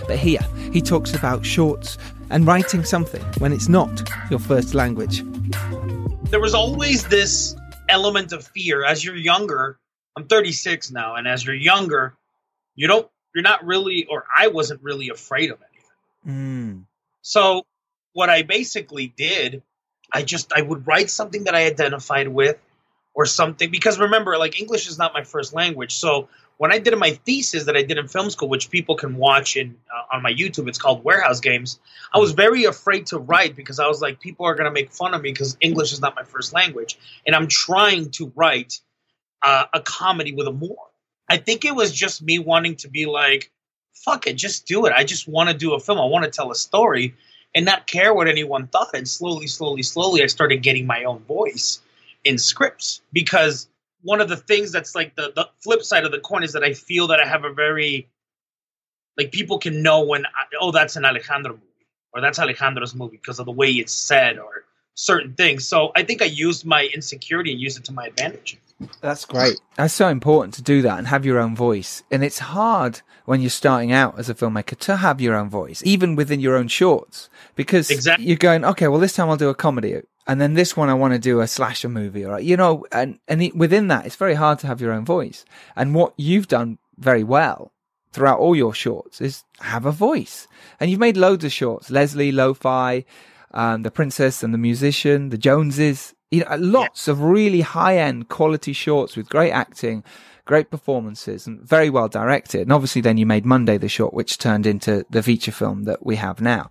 [0.08, 0.42] But here,
[0.74, 1.98] he talks about shorts
[2.30, 5.24] and writing something when it's not your first language.
[6.30, 7.56] there was always this
[7.90, 9.78] element of fear as you're younger
[10.16, 12.16] i'm 36 now and as you're younger
[12.76, 16.80] you don't you're not really or i wasn't really afraid of anything.
[16.80, 16.86] Mm.
[17.22, 17.66] so
[18.14, 19.62] what i basically did
[20.12, 22.58] i just i would write something that i identified with
[23.14, 25.94] or something because remember like english is not my first language.
[25.96, 26.30] So
[26.62, 29.58] when i did my thesis that i did in film school which people can watch
[29.58, 31.80] in uh, on my youtube it's called warehouse games
[32.14, 34.92] i was very afraid to write because i was like people are going to make
[34.92, 37.00] fun of me because english is not my first language.
[37.26, 38.80] And i'm trying to write
[39.44, 40.88] uh, a comedy with a more.
[41.30, 43.52] I think it was just me wanting to be like
[43.94, 44.94] fuck it just do it.
[44.94, 46.00] I just want to do a film.
[46.00, 47.16] I want to tell a story.
[47.54, 48.92] And not care what anyone thought.
[48.94, 51.82] And slowly slowly slowly i started getting my own voice
[52.24, 53.02] in scripts.
[53.12, 53.68] Because
[54.04, 56.64] one of the things that's like the, the flip side of the coin is that
[56.64, 58.08] I feel that I have a very
[59.18, 63.18] like people can know when I, oh that's an Alejandro movie or that's Alejandro's movie
[63.18, 65.68] because of the way it's said or certain things.
[65.68, 68.60] So I think I used my insecurity and used it to my advantage.
[69.00, 69.60] That's great.
[69.78, 72.04] That's so important to do that and have your own voice.
[72.10, 75.84] And it's hard when you're starting out as a filmmaker to have your own voice,
[75.86, 78.26] even within your own shorts, because Exactly.
[78.26, 80.02] you're going, okay, well, this time I'll do a comedy.
[80.28, 83.20] And then this one, I want to do a slasher movie, or you know, and
[83.28, 85.46] and it, within that, it's very hard to have your own voice.
[85.76, 87.72] And what you've done very well
[88.14, 90.48] throughout all your shorts is have a voice.
[90.80, 93.04] And you've made loads of shorts: Leslie, Lo-Fi,
[93.54, 96.14] um, the Princess and the Musician, the Joneses.
[96.32, 100.04] You know, lots of really high end quality shorts with great acting,
[100.46, 102.62] great performances, and very well directed.
[102.62, 106.06] And obviously, then you made Monday the short, which turned into the feature film that
[106.06, 106.70] we have now.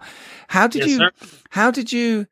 [0.48, 0.96] How did Yes, you?
[0.98, 1.10] sir.
[1.50, 2.26] How did you?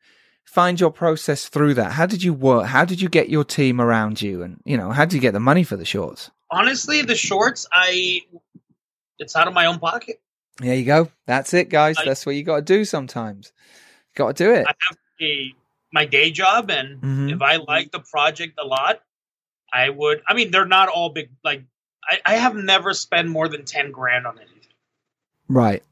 [0.45, 1.91] Find your process through that.
[1.91, 2.65] How did you work?
[2.65, 4.41] How did you get your team around you?
[4.41, 6.31] And, you know, how did you get the money for the shorts?
[6.49, 8.21] Honestly, the shorts, I
[9.19, 10.19] it's out of my own pocket.
[10.57, 11.11] There you go.
[11.27, 11.97] That's it, guys.
[11.99, 13.53] I- That's what you got to do sometimes.
[14.19, 14.67] Got to do it.
[14.67, 15.55] I have a
[15.93, 17.33] my day job, and Mhm.
[17.35, 19.01] if I like the project a lot,
[19.71, 20.21] I would.
[20.27, 21.29] I mean, they're not all big.
[21.41, 21.63] Like
[22.03, 24.73] I, I have never spent more than ten grand on anything.
[25.47, 25.83] Right.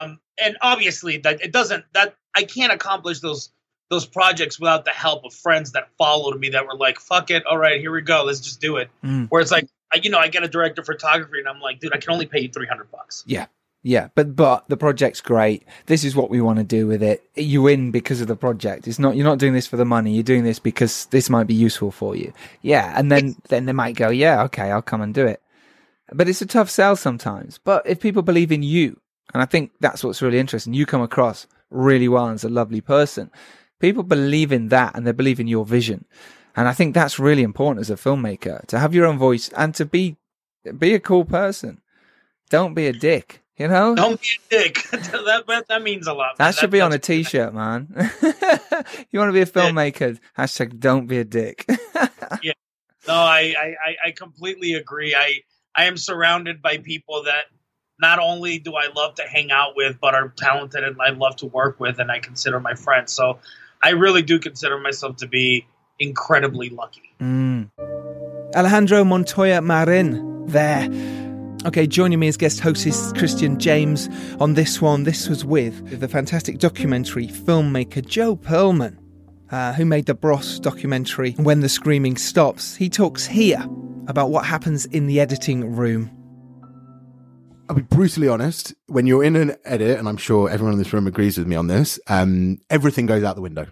[0.00, 1.84] Um, and obviously, that it doesn't.
[1.92, 3.52] That I can't accomplish those
[3.90, 7.46] those projects without the help of friends that followed me that were like, "Fuck it,
[7.46, 9.28] all right, here we go, let's just do it." Mm.
[9.28, 11.78] Where it's like, I, you know, I get a director of photography, and I'm like,
[11.78, 13.22] dude, I can only pay you three hundred bucks.
[13.24, 13.46] Yeah.
[13.82, 14.08] Yeah.
[14.14, 15.64] But, but the project's great.
[15.86, 17.22] This is what we want to do with it.
[17.36, 18.88] You win because of the project.
[18.88, 20.12] It's not, you're not doing this for the money.
[20.12, 22.32] You're doing this because this might be useful for you.
[22.60, 22.92] Yeah.
[22.96, 25.40] And then, then they might go, yeah, okay, I'll come and do it.
[26.12, 27.58] But it's a tough sell sometimes.
[27.58, 29.00] But if people believe in you,
[29.32, 32.80] and I think that's what's really interesting, you come across really well as a lovely
[32.80, 33.30] person.
[33.78, 36.04] People believe in that and they believe in your vision.
[36.56, 39.74] And I think that's really important as a filmmaker to have your own voice and
[39.76, 40.16] to be,
[40.76, 41.80] be a cool person.
[42.50, 43.42] Don't be a dick.
[43.58, 44.82] You know, Don't be a dick.
[44.92, 46.38] that, that that means a lot.
[46.38, 46.46] man.
[46.46, 47.88] that should be on a t-shirt, man.
[49.10, 50.18] you want to be a filmmaker?
[50.38, 51.68] Hashtag don't be a dick.
[52.42, 52.52] Yeah.
[53.06, 55.14] No, I, I, I- I completely agree.
[55.14, 55.40] I,
[55.74, 57.44] I am surrounded by people that
[57.98, 61.36] not only do I love to hang out with, but are talented and I love
[61.36, 63.12] to work with, and I consider my friends.
[63.14, 63.38] So
[63.82, 65.66] I really do consider myself to be
[65.98, 67.14] incredibly lucky.
[67.18, 67.70] Mm.
[68.54, 70.88] Alejandro Montoya Marin there.
[71.66, 75.02] Okay, joining me as guest host is Christian James on this one.
[75.02, 78.96] This was with the fantastic documentary filmmaker Joe Pearlman,
[79.50, 82.76] uh, who made the Bros documentary When the Screaming Stops.
[82.76, 83.58] He talks here
[84.06, 86.10] about what happens in the editing room.
[87.68, 88.72] I'll be brutally honest.
[88.86, 91.56] When you're in an edit, and I'm sure everyone in this room agrees with me
[91.56, 93.66] on this, um, everything goes out the window.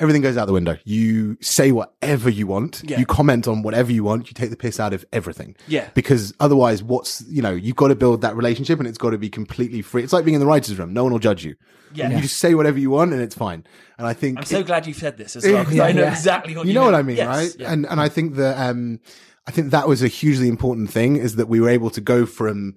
[0.00, 0.76] Everything goes out the window.
[0.84, 2.82] You say whatever you want.
[2.84, 2.98] Yeah.
[2.98, 4.26] You comment on whatever you want.
[4.28, 5.54] You take the piss out of everything.
[5.68, 5.88] Yeah.
[5.94, 9.18] Because otherwise, what's, you know, you've got to build that relationship and it's got to
[9.18, 10.02] be completely free.
[10.02, 10.92] It's like being in the writer's room.
[10.92, 11.54] No one will judge you.
[11.94, 12.10] Yeah.
[12.10, 13.64] You just say whatever you want and it's fine.
[13.96, 15.92] And I think I'm so it- glad you said this as well because Yeah, I
[15.92, 16.10] know yeah.
[16.10, 17.56] exactly what you you know what I mean, Yes, right?
[17.60, 17.72] yeah.
[17.72, 18.98] And and I think that um,
[19.46, 22.26] I think that was a hugely important thing is that we were able to go
[22.26, 22.74] from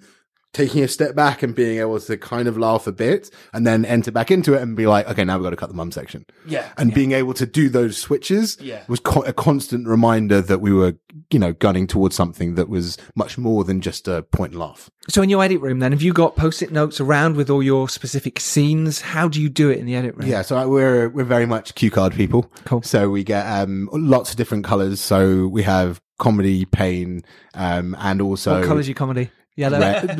[0.53, 3.85] taking a step back and being able to kind of laugh a bit and then
[3.85, 5.91] enter back into it and be like, okay, now we've got to cut the mum
[5.91, 6.25] section.
[6.47, 6.95] Yeah, And yeah.
[6.95, 8.81] being able to do those switches Yeah.
[8.87, 10.95] was co- a constant reminder that we were,
[11.31, 14.89] you know, gunning towards something that was much more than just a point and laugh.
[15.09, 17.87] So in your edit room, then, have you got post-it notes around with all your
[17.87, 18.99] specific scenes?
[19.01, 20.27] How do you do it in the edit room?
[20.27, 22.51] Yeah, so we're we're very much cue card people.
[22.65, 22.81] Cool.
[22.81, 24.99] So we get um lots of different colors.
[24.99, 27.21] So we have comedy, pain,
[27.53, 29.29] um, and also what colour's your comedy?
[29.57, 29.79] Yellow.
[29.79, 30.17] red.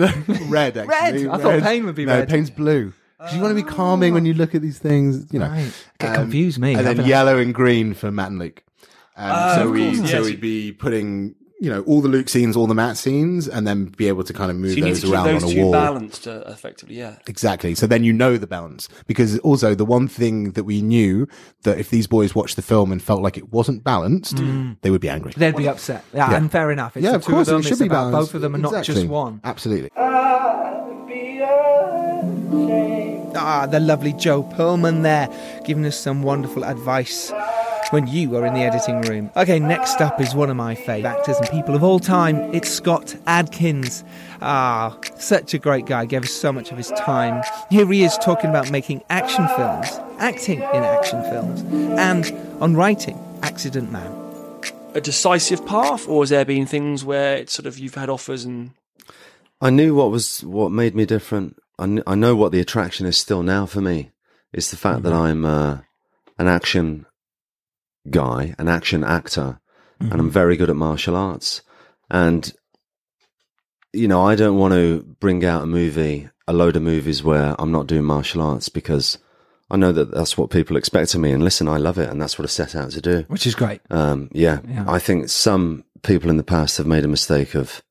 [0.49, 1.27] red, actually.
[1.27, 1.27] Red?
[1.27, 2.29] I thought pain would be no, red.
[2.29, 2.91] pain's blue.
[3.19, 5.47] 'Cause you want to be calming when you look at these things, you know.
[5.47, 5.71] Right.
[5.97, 6.71] Get Um, confused, me.
[6.71, 8.61] And I've then been- yellow and green for Matt and Luke.
[9.15, 10.25] Um, Ah, so we course, so yes.
[10.25, 13.85] we'd be putting you know all the Luke scenes, all the Matt scenes, and then
[13.85, 15.49] be able to kind of move So you need those to keep around those on
[15.49, 15.71] a two wall.
[15.71, 16.95] balanced uh, effectively.
[16.97, 17.15] Yeah.
[17.27, 17.73] Exactly.
[17.75, 21.27] So then you know the balance because also the one thing that we knew
[21.63, 24.37] that if these boys watched the film and felt like it wasn't balanced,
[24.81, 25.33] they would be angry.
[25.35, 26.03] They'd be upset.
[26.13, 26.37] Yeah, Yeah.
[26.37, 26.95] and fair enough.
[26.95, 27.59] It's yeah, of two course, of them.
[27.61, 28.31] it should it's be about balanced.
[28.31, 29.41] both of them and not just one.
[29.43, 29.89] Absolutely.
[33.39, 35.29] Ah, the lovely Joe Pearlman there,
[35.65, 37.31] giving us some wonderful advice
[37.91, 39.31] when you are in the editing room.
[39.35, 42.37] Okay, next up is one of my favourite actors and people of all time.
[42.53, 44.03] It's Scott Adkins.
[44.41, 47.43] Ah, such a great guy, gave us so much of his time.
[47.69, 49.87] Here he is talking about making action films,
[50.19, 51.61] acting in action films,
[51.99, 54.11] and on writing Accident Man.
[54.93, 58.45] A decisive path, or has there been things where it's sort of you've had offers
[58.45, 58.71] and
[59.59, 61.57] I knew what was what made me different.
[61.79, 64.11] I, kn- I know what the attraction is still now for me.
[64.53, 65.79] It's the fact that I'm uh,
[66.37, 67.06] an action
[68.09, 69.59] guy, an action actor,
[69.99, 71.61] and I'm very good at martial arts.
[72.09, 72.53] And
[73.93, 77.55] you know, I don't want to bring out a movie, a load of movies where
[77.57, 79.17] I'm not doing martial arts because
[79.71, 81.31] I know that that's what people expect of me.
[81.31, 83.25] And listen, I love it, and that's what I set out to do.
[83.27, 83.81] Which is great.
[83.89, 84.85] Um, yeah, Yeah.
[84.87, 87.81] I think some people in the past have made a mistake of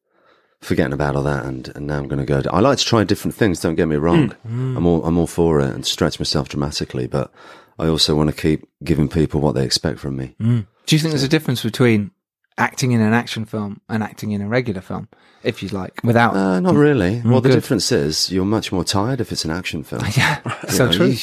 [0.61, 2.42] forgetting about all that, and, and now I'm going to go.
[2.51, 3.61] I like to try different things.
[3.61, 4.35] Don't get me wrong.
[4.47, 4.77] Mm.
[4.77, 7.33] I'm all I'm all for it and stretch myself dramatically, but
[7.79, 10.35] I also want to keep giving people what they expect from me.
[10.40, 10.66] Mm.
[10.87, 12.11] Do you think there's a difference between
[12.59, 15.09] acting in an action film and acting in a regular film,
[15.42, 16.35] if you like, without?
[16.35, 17.21] Uh, not really.
[17.21, 17.57] Mm, well, the good.
[17.57, 20.03] difference is you're much more tired if it's an action film.
[20.16, 21.07] yeah, You so know, true.
[21.09, 21.19] You,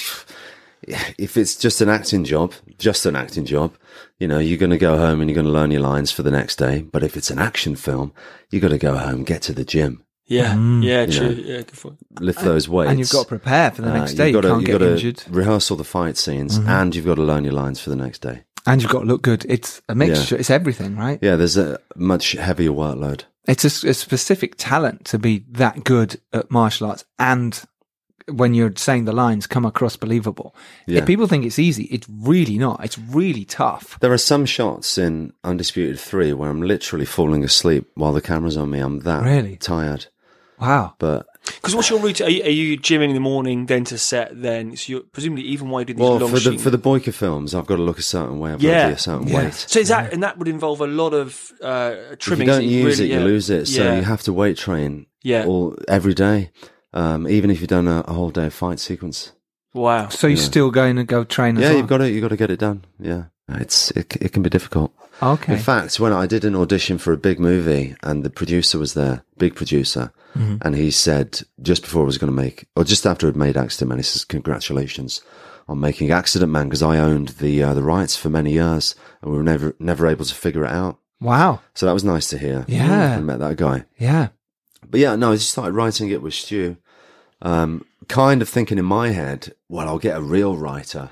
[1.18, 3.74] if it's just an acting job, just an acting job,
[4.20, 6.24] you know, you're going to go home and you're going to learn your lines for
[6.24, 6.82] the next day.
[6.82, 8.14] But if it's an action film,
[8.52, 10.84] you got to go home, get to the gym, Yeah, Mm.
[10.84, 11.30] yeah, You true.
[11.36, 11.42] know.
[11.44, 11.98] Yeah, good point.
[12.20, 14.30] lift those weights, And you've got to prepare for the Uh, next day.
[14.30, 16.68] You You've got can't to, get you've got to rehearse all the fight scenes, Mhm.
[16.68, 18.44] and you've got to learn your lines for the next day.
[18.66, 19.46] And you've got to look good.
[19.50, 20.38] It's a mixture.
[20.38, 21.20] It's everything, right?
[21.22, 23.24] Yeah, there's a much heavier workload.
[23.46, 27.62] It's a specific talent to be that good at martial arts and
[28.32, 30.56] when you're saying the lines come across believable.
[30.88, 31.00] Yeah.
[31.00, 32.84] If people think it's easy, it's really not.
[32.84, 33.98] It's really tough.
[34.00, 38.58] There are some shots in Undisputed 3 where I'm literally falling asleep while the camera's
[38.58, 38.80] on me.
[38.80, 39.58] I'm that Really?
[39.58, 40.08] tired.
[40.60, 40.94] Wow.
[41.00, 42.28] But Because what's your routine?
[42.28, 45.44] Are you, are you gymming in the morning, then to set, then so you're presumably
[45.46, 47.66] even while you do these well, long for the shooting- for the Boyka films, I've
[47.66, 48.54] got to look a certain way.
[48.54, 49.44] I've got yeah, to be a certain yeah.
[49.46, 49.54] weight.
[49.54, 52.48] So is that and that would involve a lot of uh, If trimming.
[52.48, 53.66] you don't use really- it, you lose it.
[53.68, 53.96] So Yeah.
[53.98, 55.46] you have to weight train Yeah.
[55.46, 56.52] all every day,
[56.94, 59.32] um, even if you've done a, a whole day of fight sequence.
[59.74, 60.10] Wow.
[60.10, 60.44] So you're Yeah.
[60.44, 61.78] still going to go train as yeah, well?
[61.80, 62.86] you've got to you've got to get it done.
[63.00, 64.94] Yeah, it's it, it can be difficult.
[65.22, 65.54] Okay.
[65.54, 68.94] In fact, when I did an audition for a big movie and the producer was
[68.94, 70.58] there, big producer, Mhm.
[70.64, 73.56] and he said just before I was going to make, or just after I'd made
[73.58, 75.22] Accident Man, he says, "Congratulations
[75.68, 79.32] on making Accident Man," because I owned the uh, the rights for many years and
[79.32, 81.00] we were never never able to figure it out.
[81.22, 81.62] Wow.
[81.74, 82.66] So that was nice to hear.
[82.68, 83.18] Yeah.
[83.18, 83.86] I met that guy.
[83.98, 84.28] Yeah.
[84.90, 86.78] But yeah, no, I just started writing it with Stu.
[87.44, 91.10] Um, kind of thinking in my head, well, I'll get a real writer.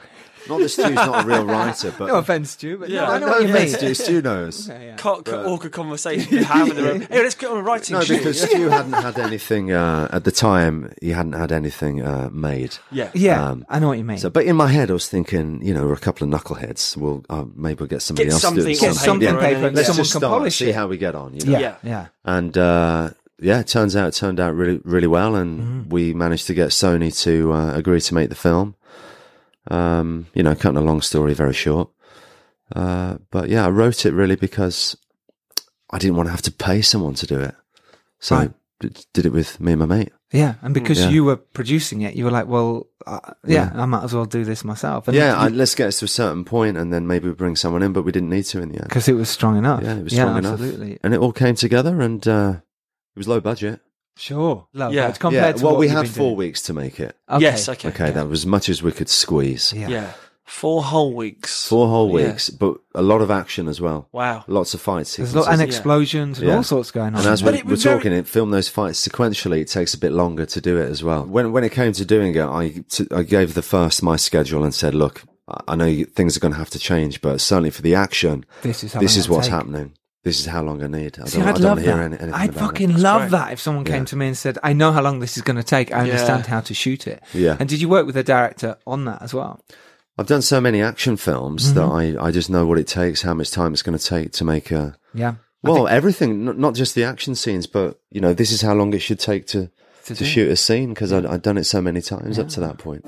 [0.49, 3.01] Not that Stu's not a real writer, but no offense, Stu, but Yeah.
[3.01, 3.67] no, I know no what you mean.
[3.69, 4.67] Stu, Stu knows.
[4.71, 4.95] Okay, yeah.
[4.95, 7.01] Cut, cut, awkward conversation you have in the room.
[7.01, 8.17] Hey, let's get on a writing No, shoot.
[8.17, 10.93] because Stu hadn't had anything uh, at the time.
[10.99, 12.75] He hadn't had anything uh, made.
[12.91, 13.11] Yeah.
[13.13, 14.17] Yeah, Um, I know what you mean.
[14.17, 16.97] So, but in my head, I was thinking, you know, we're a couple of knuckleheads.
[16.97, 18.93] We'll uh, maybe we'll get somebody Get else something to do on it.
[18.93, 20.75] Get something paper, paper and Let's someone just start, see it.
[20.75, 21.35] how we get on.
[21.35, 21.51] You know?
[21.51, 21.75] yeah, Yeah.
[21.83, 22.07] yeah.
[22.25, 23.09] And uh,
[23.41, 25.89] yeah, it turns out it turned out really really well, and Mm-hmm.
[25.89, 28.75] we managed to get Sony to uh, agree to make the film.
[29.69, 31.89] Um, you know, cutting a long story very short.
[32.75, 34.97] Uh, but yeah, I wrote it really because
[35.91, 37.55] I didn't want to have to pay someone to do it,
[38.19, 38.51] so Right.
[38.83, 40.11] I did it with me and my mate.
[40.31, 41.09] Yeah, and because Yeah.
[41.09, 44.45] you were producing it, you were like, "Well, uh, yeah, I might as well do
[44.45, 47.27] this myself." And yeah, I, let's get us to a certain point, and then maybe
[47.27, 48.87] we bring someone in, but we didn't need to in the end.
[48.87, 49.83] because it was strong enough.
[49.83, 50.97] Yeah, it was strong enough, absolutely.
[51.03, 52.53] and it all came together, and uh,
[53.15, 53.79] it was low budget.
[54.17, 55.07] Sure, love Yeah.
[55.07, 55.19] that.
[55.19, 56.37] Compared yeah, to well, what we you've had been four doing.
[56.37, 57.15] weeks to make it.
[57.29, 57.41] Okay.
[57.41, 57.87] Yes, okay.
[57.89, 59.73] Okay, that was as much as we could squeeze.
[59.75, 59.87] Yeah.
[59.87, 60.13] Yeah.
[60.45, 61.65] Four whole weeks.
[61.67, 62.27] Four whole Yeah.
[62.27, 64.09] weeks, but a lot of action as well.
[64.11, 64.43] Wow.
[64.47, 65.15] Lots of fights.
[65.15, 65.77] There's a lot, and sequences.
[65.77, 66.55] explosions and Yeah.
[66.57, 67.21] all sorts going on.
[67.21, 69.61] And as But we, it we're was very- talking, it film those fights sequentially.
[69.61, 71.23] It takes a bit longer to do it as well.
[71.25, 74.63] When when it came to doing it, I t- I gave the first my schedule
[74.65, 77.39] and said, look, I- I know you, things are going to have to change, but
[77.39, 79.55] certainly for the action, this is how this is it'll what's take.
[79.55, 79.93] happening.
[80.23, 81.17] This is how long I need.
[81.19, 82.03] I See, don't, I'd I don't love to hear that.
[82.03, 82.97] anything I'd about fucking it.
[82.99, 83.31] love great.
[83.31, 84.05] that if someone came Yeah.
[84.05, 85.91] to me and said, "I know how long this is going to take.
[85.91, 86.11] I Yeah.
[86.13, 87.57] understand how to shoot it." Yeah.
[87.59, 89.63] And did you work with a director on that as well?
[90.19, 92.19] I've done so many action films that Mm-hmm.
[92.19, 94.43] I, I just know what it takes, how much time it's going to take to
[94.45, 94.95] make a.
[95.15, 95.35] Yeah.
[95.63, 98.93] Well, everything, n- not just the action scenes, but you know, this is how long
[98.93, 99.71] it should take to
[100.05, 102.59] To to, shoot a scene because I'd, I'd done it so many times up to
[102.59, 103.03] that point.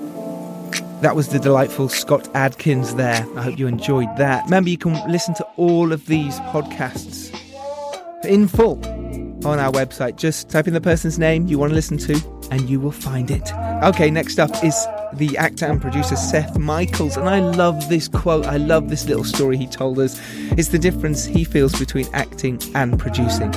[1.04, 3.26] That was the delightful Scott Adkins there.
[3.36, 4.44] I hope you enjoyed that.
[4.44, 7.30] Remember, you can listen to all of these podcasts
[8.24, 8.82] in full
[9.46, 10.16] on our website.
[10.16, 12.14] Just type in the person's name you want to listen to
[12.50, 13.52] and you will find it.
[13.82, 14.74] Okay, next up is
[15.12, 17.18] the actor and producer Seth Michaels.
[17.18, 18.46] And I love this quote.
[18.46, 20.18] I love this little story he told us.
[20.52, 23.52] It's the difference he feels between acting and producing.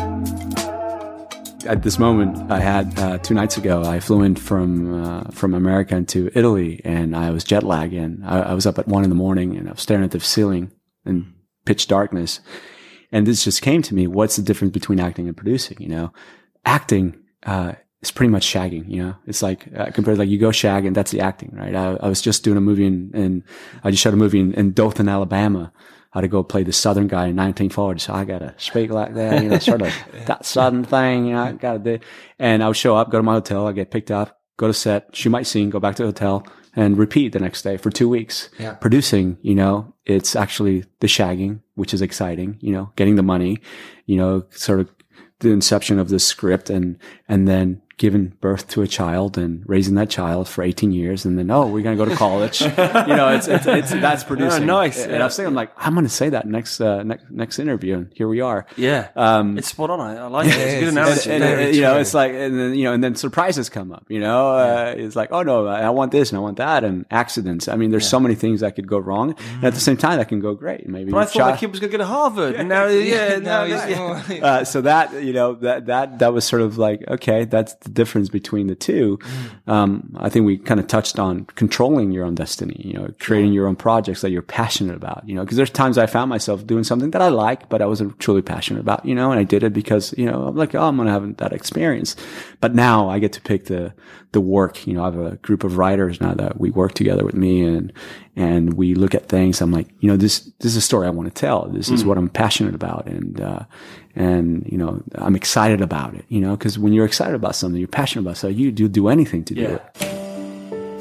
[1.68, 3.84] At this moment, I had uh, two nights ago.
[3.84, 7.94] I flew in from uh, from America into Italy, and I was jet lagged.
[7.94, 10.12] And I, I was up at one in the morning, and I was staring at
[10.12, 10.72] the ceiling
[11.06, 11.34] in
[11.66, 12.40] pitch darkness.
[13.12, 15.78] And this just came to me: what's the difference between acting and producing?
[15.80, 16.14] You know,
[16.66, 18.90] acting uh, is pretty much shagging.
[18.90, 21.76] You know, it's like uh, compared like you go shag, and that's the acting, right?
[21.76, 23.44] I, I was just doing a movie in
[23.84, 25.74] I just shot a movie in, in Dothan, Alabama.
[26.18, 28.00] I had to go play the Southern guy in 1940.
[28.00, 29.94] So I got to speak like that, you know, sort of
[30.26, 32.00] that Southern thing, you know, I got to do.
[32.40, 34.74] And I would show up, go to my hotel, I get picked up, go to
[34.74, 37.92] set, shoot my scene, go back to the hotel and repeat the next day for
[37.92, 38.50] two weeks.
[38.58, 38.74] Yeah.
[38.74, 43.60] Producing, you know, it's actually the shagging, which is exciting, you know, getting the money,
[44.08, 44.90] you know, sort of
[45.42, 46.98] the inception of the script and,
[47.30, 51.38] and then giving birth to a child and raising that child for 18 years and
[51.40, 54.64] then oh we're going to go to college you know it's, it's, it's that's producing
[54.64, 55.02] Oh, nice.
[55.04, 55.24] and Yeah.
[55.24, 58.12] i'm saying i'm like i'm going to say that next uh, next next interview and
[58.14, 59.08] here we are Yeah.
[59.16, 60.00] um It's spot on.
[60.00, 60.54] I, I like it.
[60.56, 61.32] It's a good analogy.
[61.32, 64.06] and, and, you know, it's like, and then, you know, and then surprises come up,
[64.10, 67.06] you know, uh, it's like, oh no, I want this and I want that and
[67.10, 67.68] accidents.
[67.68, 69.36] I mean, there's so many things that could go wrong.
[69.56, 70.88] And at the same time, that can go great.
[70.88, 71.12] Maybe.
[71.12, 72.56] but I thought that kid was going to go to Harvard.
[72.56, 74.46] And now, yeah, now, he's- yeah.
[74.46, 77.94] uh, so that, you know, that, that, that was sort of like, okay, that's, the
[77.94, 79.18] difference between the two,
[79.66, 83.54] um, I think we kind of touched on controlling your own destiny, you know, creating
[83.54, 86.68] your own projects that you're passionate about, you know, because there's times I found myself
[86.68, 89.44] doing something that I like, but I wasn't truly passionate about, you know, and I
[89.44, 92.16] did it because, you know, I'm like, oh, I'm going to have that experience.
[92.60, 93.94] But now I get to pick the,
[94.34, 97.24] the work, you know, I have a group of writers now that we work together
[97.24, 97.94] with me and,
[98.38, 99.60] and we look at things.
[99.62, 101.68] I'm like, you know, this, this is a story I want to tell.
[101.68, 102.08] This is Mm.
[102.08, 103.06] what I'm passionate about.
[103.08, 103.60] And, uh,
[104.16, 107.80] and, you know, I'm excited about it, you know, because when you're excited about something,
[107.80, 109.82] you're passionate about something, you do do anything to do it.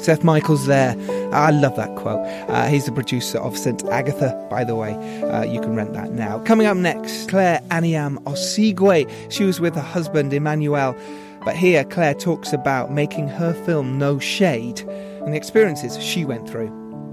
[0.01, 0.95] Seth Michaels there.
[1.33, 2.25] I love that quote.
[2.49, 3.83] Uh, he's the producer of St.
[3.85, 4.93] Agatha, by the way.
[5.23, 6.39] Uh, you can rent that now.
[6.39, 9.09] Coming up next, Claire Aniam Osigwe.
[9.31, 10.95] She was with her husband, Emmanuel.
[11.43, 16.47] But here, Claire talks about making her film No Shade and the experiences she went
[16.49, 16.69] through.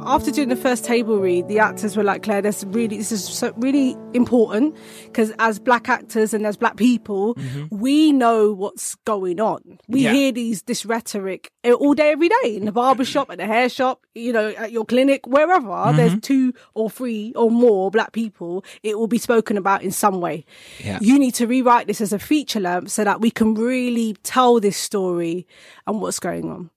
[0.06, 3.24] After doing the first table read, the actors were like, Claire, this really, this is
[3.24, 7.66] so really important because as black actors and as black people, mm-hmm.
[7.70, 9.78] we know what's going on.
[9.88, 10.12] We Yeah.
[10.12, 13.68] hear these, this rhetoric all day, every day in the barber shop, at the hair
[13.68, 16.20] shop, you know, at your clinic, wherever there's mm-hmm.
[16.20, 20.44] two or three or more black people, it will be spoken about in some way.
[20.84, 20.98] Yeah.
[21.00, 24.60] You need to rewrite this as a feature length so that we can really tell
[24.60, 25.46] this story
[25.86, 26.70] and what's going on.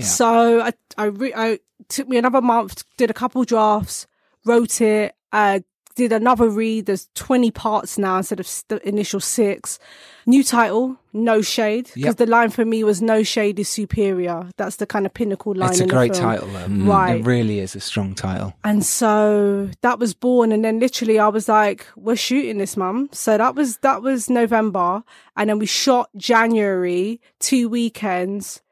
[0.00, 4.06] So I, I, re- I took me another month, did a couple drafts,
[4.44, 5.60] wrote it, uh,
[5.96, 6.86] did another read.
[6.86, 9.78] There's 20 parts now instead of the initial six.
[10.26, 12.16] New title, No Shade, because Yep.
[12.16, 14.48] the line for me was No Shade is superior.
[14.56, 15.70] That's the kind of pinnacle line.
[15.70, 16.66] it's a in the great title, though.
[16.90, 17.20] Right.
[17.20, 18.54] It really is a strong title.
[18.64, 23.08] And so that was born, and then literally I was like, "We're shooting this, mum."
[23.12, 25.04] So that was that was November,
[25.36, 28.62] and then we shot January, two weekends.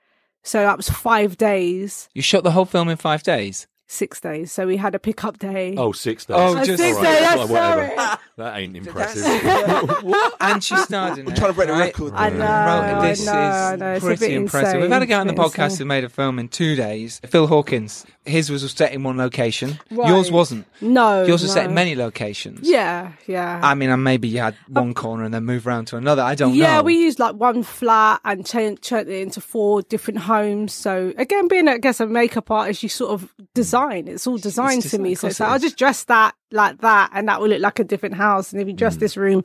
[0.42, 3.66] So that was five days, You shot the whole film in five days.
[3.92, 4.50] Six days.
[4.50, 5.74] So we had a pickup day.
[5.76, 6.36] Oh, six days.
[6.38, 7.22] Oh, just- six All right, days.
[7.22, 7.94] well, That's whatever.
[7.96, 8.18] sorry.
[8.38, 9.24] That ain't impressive.
[10.40, 11.36] and she starred in it.
[11.36, 11.80] trying to break the right?
[11.98, 14.00] record I know, Right, this I know, I is know.
[14.08, 14.68] Pretty impressive.
[14.68, 14.80] insane.
[14.80, 15.78] We've had a guy on the It's a bit podcast insane.
[15.78, 17.20] who made a film in two days.
[17.26, 18.06] Phil Hawkins.
[18.24, 19.78] His was set in one location.
[19.90, 20.08] Right.
[20.08, 20.66] Yours wasn't.
[20.80, 22.68] No, Yours was set in many locations.
[22.68, 23.60] Yeah, yeah.
[23.62, 26.22] I mean, and maybe you had one corner and then move around to another.
[26.22, 26.82] I don't yeah, know.
[26.84, 30.72] we used like one flat and turned turned it into four different homes.
[30.72, 33.81] So again, being I guess a makeup artist, you sort of design.
[33.90, 35.12] It's all designed to me.
[35.12, 37.78] of So it's like I'll just dress that like that, and that will look like
[37.78, 38.52] a different house.
[38.52, 38.78] And if you Mm.
[38.78, 39.42] dress this room,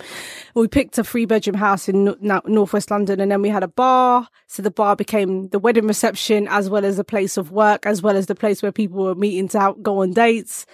[0.55, 3.63] we picked a three bedroom house in no- no- northwest London, and then we had
[3.63, 4.27] a bar.
[4.47, 8.01] So the bar became the wedding reception as well as the place of work, as
[8.01, 10.65] well as the place where people were meeting to out, go on dates.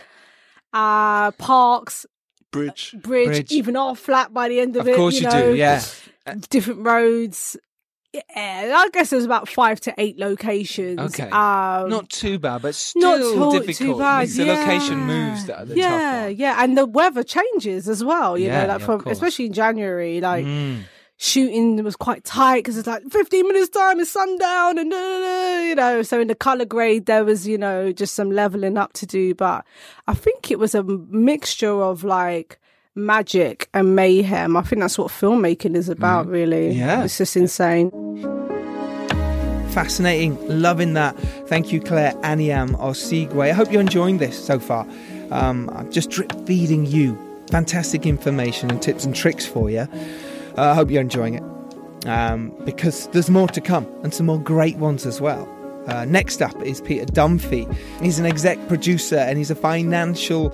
[0.73, 2.05] Uh, parks,
[2.51, 2.95] Bridge.
[3.01, 3.51] bridge, Bridge.
[3.51, 4.91] even our flat by the end of, Of it.
[4.91, 5.83] Of course you do, know, yeah.
[6.49, 7.57] Different roads.
[8.13, 10.99] Yeah, I guess there's about five to eight locations.
[10.99, 11.23] Okay.
[11.31, 13.97] Um, Not too bad, but still not too, difficult.
[13.97, 14.27] too bad.
[14.27, 14.53] The yeah.
[14.53, 18.37] location moves that are the yeah, yeah, and the weather changes as well.
[18.37, 20.45] You Yeah, know, like yeah, from especially in January, like.
[20.45, 20.83] Mm.
[21.17, 26.01] Shooting was quite tight because it's like 15 minutes time is sundown and you know
[26.01, 29.33] so in the color grade there was you know just some leveling up to do
[29.33, 29.63] but
[30.07, 32.59] I think it was a mixture of like
[32.95, 36.77] magic and mayhem I think that's what filmmaking is about really Mm.
[36.77, 37.03] Yeah.
[37.03, 37.91] it's just insane
[39.73, 41.17] Fascinating, loving that.
[41.47, 43.49] Thank you, Claire Aniam Osigwe.
[43.49, 44.85] I hope you're enjoying this so far.
[45.31, 47.17] Um, I'm just drip feeding you
[47.49, 49.79] fantastic information and tips and tricks for you.
[49.79, 49.87] Uh,
[50.57, 54.77] I hope you're enjoying it um, because there's more to come and some more great
[54.77, 55.49] ones as well.
[55.87, 57.65] Uh, next up is Peter Dunphy.
[57.99, 60.51] He's an exec producer and he's a financial,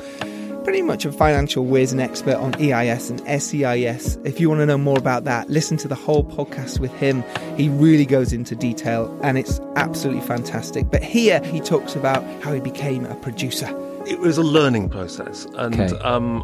[0.64, 4.18] pretty much a financial whiz and expert on EIS and SEIS.
[4.24, 7.24] If you want to know more about that, listen to the whole podcast with him.
[7.58, 10.90] He really goes into detail and it's absolutely fantastic.
[10.92, 13.68] But here he talks about how he became a producer.
[14.08, 15.96] it was a learning process, and Okay.
[16.00, 16.42] um,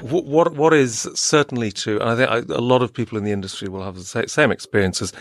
[0.00, 3.24] wh- what what is certainly true, and I think I, a lot of people in
[3.24, 5.12] the industry will have the sa- same experiences.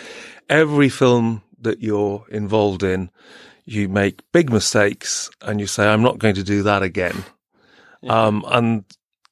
[0.48, 3.10] Every film that you're involved in,
[3.66, 7.26] you make big mistakes, and you say, "I'm not going to do that again,"
[8.10, 8.84] um, and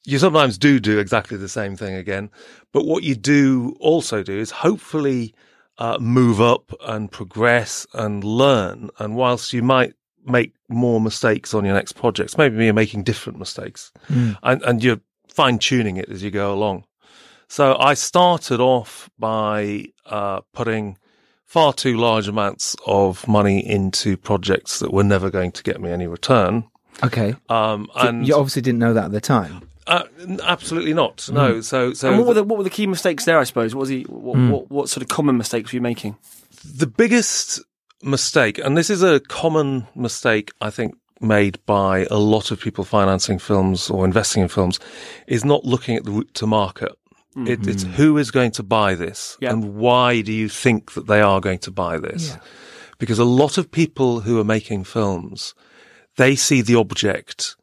[0.04, 2.30] you sometimes do do exactly the same thing again.
[2.72, 5.34] But what you do also do is hopefully
[5.78, 8.90] uh, move up and progress and learn.
[8.98, 9.94] And whilst you might
[10.24, 14.36] make more mistakes on your next projects, maybe you're making different mistakes Mm.
[14.42, 16.84] and, and you're fine tuning it as you go along.
[17.48, 20.98] So I started off by uh, putting
[21.44, 25.90] far too large amounts of money into projects that were never going to get me
[25.90, 26.64] any return.
[27.02, 27.34] Okay.
[27.48, 29.62] Um, and you obviously didn't know that at the time.
[29.86, 30.04] uh,
[30.42, 31.28] absolutely not.
[31.32, 31.54] No.
[31.54, 31.64] Mm.
[31.64, 33.38] So, so and what were the what were the key mistakes there?
[33.38, 33.74] I suppose.
[33.74, 34.02] What was he?
[34.04, 34.50] What, Mm.
[34.50, 36.16] what, what sort of common mistakes were you making?
[36.64, 37.60] the biggest
[38.02, 42.84] mistake, and this is a common mistake, I think, made by a lot of people
[42.84, 44.78] financing films or investing in films,
[45.26, 46.92] is not looking at the route to market.
[47.36, 47.92] It, it's Mm.
[47.92, 49.52] who is going to buy this Yeah.
[49.52, 52.36] and why do you think that they are going to buy this?
[52.98, 55.54] Because a lot of people who are making films,
[56.20, 57.56] they see the object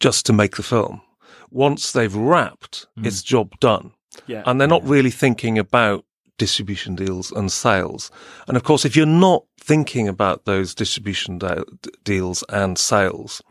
[0.00, 1.02] just to make the film.
[1.50, 3.92] Once they've wrapped, it's job done.
[4.26, 4.42] Yeah.
[4.46, 6.06] And they're not really thinking about
[6.38, 8.10] distribution deals and sales.
[8.48, 11.64] And of course, if you're not thinking about those distribution de-
[12.02, 13.42] deals and sales,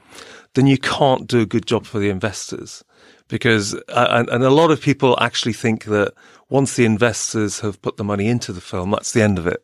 [0.56, 2.84] then you can't do a good job for the investors.
[3.28, 6.14] Because, uh, and, and a lot of people actually think that
[6.50, 9.64] once the investors have put the money into the film, that's the end of it.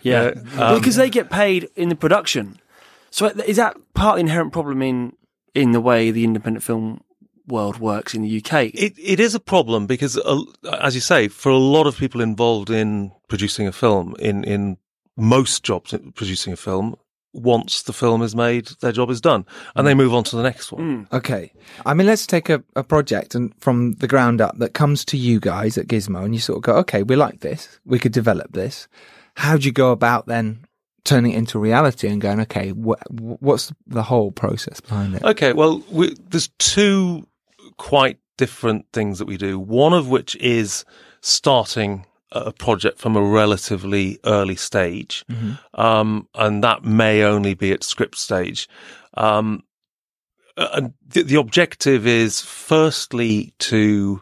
[0.00, 2.58] Yeah, um, because they get paid in the production.
[3.12, 5.12] So uh, is that part of the inherent problem in
[5.54, 7.02] in the way the independent film
[7.46, 8.70] world works in the UK?
[8.74, 10.42] It, it is a problem because, uh,
[10.80, 14.78] as you say, for a lot of people involved in producing a film, in, in
[15.16, 16.96] most jobs uh, producing a film,
[17.34, 19.98] once the film is made, their job is done and they mm.
[19.98, 21.06] move on to the next one.
[21.06, 21.12] Mm.
[21.12, 21.52] Okay.
[21.84, 25.16] I mean, let's take a, a project and from the ground up that comes to
[25.16, 27.80] you guys at Gizmo and you sort of go, okay, we like this.
[27.84, 28.86] We could develop this.
[29.36, 30.66] How do you go about then
[31.04, 33.00] turning it into reality and going, okay, wh-
[33.42, 35.22] what's the whole process behind it?
[35.24, 37.26] Okay, well, we, there's two
[37.76, 39.58] quite different things that we do.
[39.58, 40.84] One of which is
[41.20, 45.58] starting a project from a relatively early stage, Mhm.
[45.78, 48.68] um, and that may only be at script stage.
[49.14, 49.64] Um,
[50.56, 54.20] and the, the objective is firstly to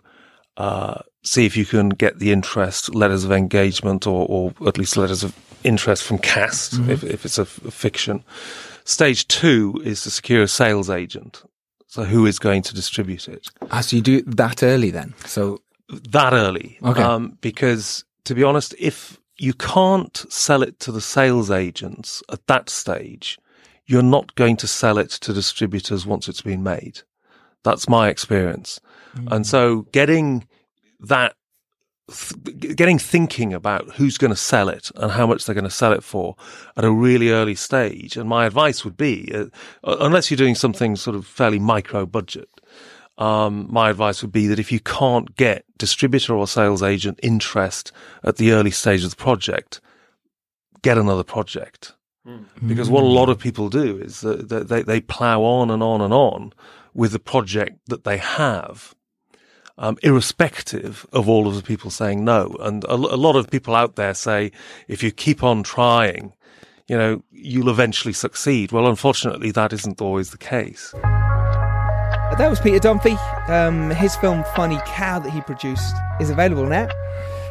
[0.57, 4.97] uh, see if you can get the interest letters of engagement or, or at least
[4.97, 5.35] letters of
[5.65, 6.89] interest from cast Mhm.
[6.89, 8.25] if, if it's a, f- a fiction.
[8.85, 11.43] Stage two is to secure a sales agent.
[11.87, 13.49] So who is going to distribute it?
[13.71, 15.15] Ah, so you do it that early then?
[15.27, 16.79] So that early.
[16.85, 17.03] Okay.
[17.03, 22.47] Um, because to be honest, if you can't sell it to the sales agents at
[22.47, 23.39] that stage,
[23.87, 27.01] you're not going to sell it to distributors once it's been made.
[27.65, 28.81] That's my experience.
[29.27, 30.47] And so getting
[31.01, 31.35] that,
[32.11, 35.71] th- getting thinking about who's going to sell it and how much they're going to
[35.71, 36.37] sell it for
[36.77, 38.17] at a really early stage.
[38.17, 39.47] And my advice would be, uh,
[39.85, 42.49] unless you're doing something sort of fairly micro budget,
[43.19, 47.93] um, my advice would be that if you can't get distributor or sales agent interest
[48.25, 49.81] at the early stage of the project,
[50.83, 51.95] get another project.
[52.67, 55.83] Because what a lot of people do is that that they, they plow on and
[55.83, 56.53] on and on
[56.95, 58.95] with the project that they have,
[59.81, 62.55] um, irrespective of all of the people saying no.
[62.61, 64.53] And a, a lot of people out there say,
[64.87, 66.35] if you keep on trying,
[66.87, 68.73] you know, you'll eventually succeed.
[68.73, 70.93] Well, unfortunately, that isn't always the case.
[70.93, 73.19] That was Peter Dunphy.
[73.49, 76.89] Um, his film Funny Cow that he produced is available now.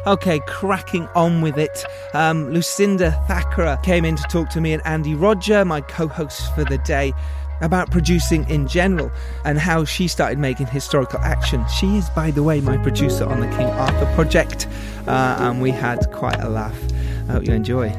[0.06, 1.84] Okay, cracking on with it.
[2.14, 6.48] Um, Lucinda Thakrar came in to talk to me and Andy Roger, my co hosts
[6.50, 7.12] for the day,
[7.60, 9.10] about producing in general
[9.44, 11.64] and how she started making historical action.
[11.78, 14.66] She is, by the way, my producer on the King Arthur project,
[15.06, 16.78] uh, and we had quite a laugh.
[17.28, 17.90] I hope you enjoy.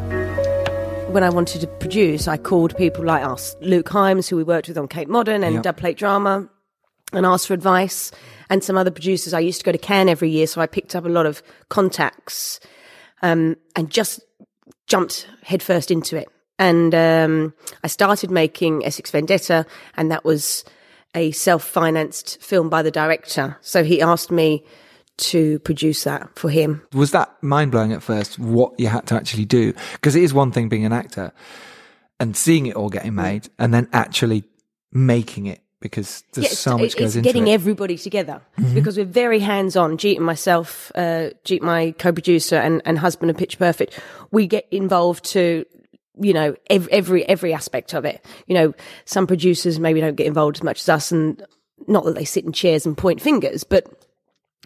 [1.11, 4.69] when I wanted to produce, I called people like us, Luke Hyams, who we worked
[4.69, 5.63] with on Cape Modern and Yep.
[5.63, 6.47] Dub Plate Drama,
[7.11, 8.11] and asked for advice.
[8.49, 9.33] And some other producers.
[9.33, 11.41] I used to go to Cannes every year, so I picked up a lot of
[11.69, 12.59] contacts
[13.21, 14.19] um, and just
[14.87, 16.27] jumped headfirst into it.
[16.61, 17.53] And um,
[17.83, 19.65] I started making Essex Vendetta,
[19.97, 20.63] and that was
[21.15, 23.57] a self-financed film by the director.
[23.61, 24.63] So he asked me
[25.17, 26.81] to produce that for him.
[26.93, 29.73] Was that mind blowing at first what you had to actually do?
[29.93, 31.31] Because it is one thing being an actor
[32.19, 34.43] and seeing it all getting made and then actually
[34.91, 37.53] making it because there's Yeah, so much it's, goes it's into getting it.
[37.53, 38.75] everybody together Mhm.
[38.75, 39.97] because we're very hands on.
[39.97, 43.99] Jeet and myself, uh, Jeet, my co producer and, and husband of Pitch Perfect,
[44.31, 45.65] we get involved to,
[46.19, 48.23] you know, every, every, every aspect of it.
[48.47, 48.73] You know,
[49.05, 51.41] some producers maybe don't get involved as much as us and
[51.87, 53.87] not that they sit in chairs and point fingers, but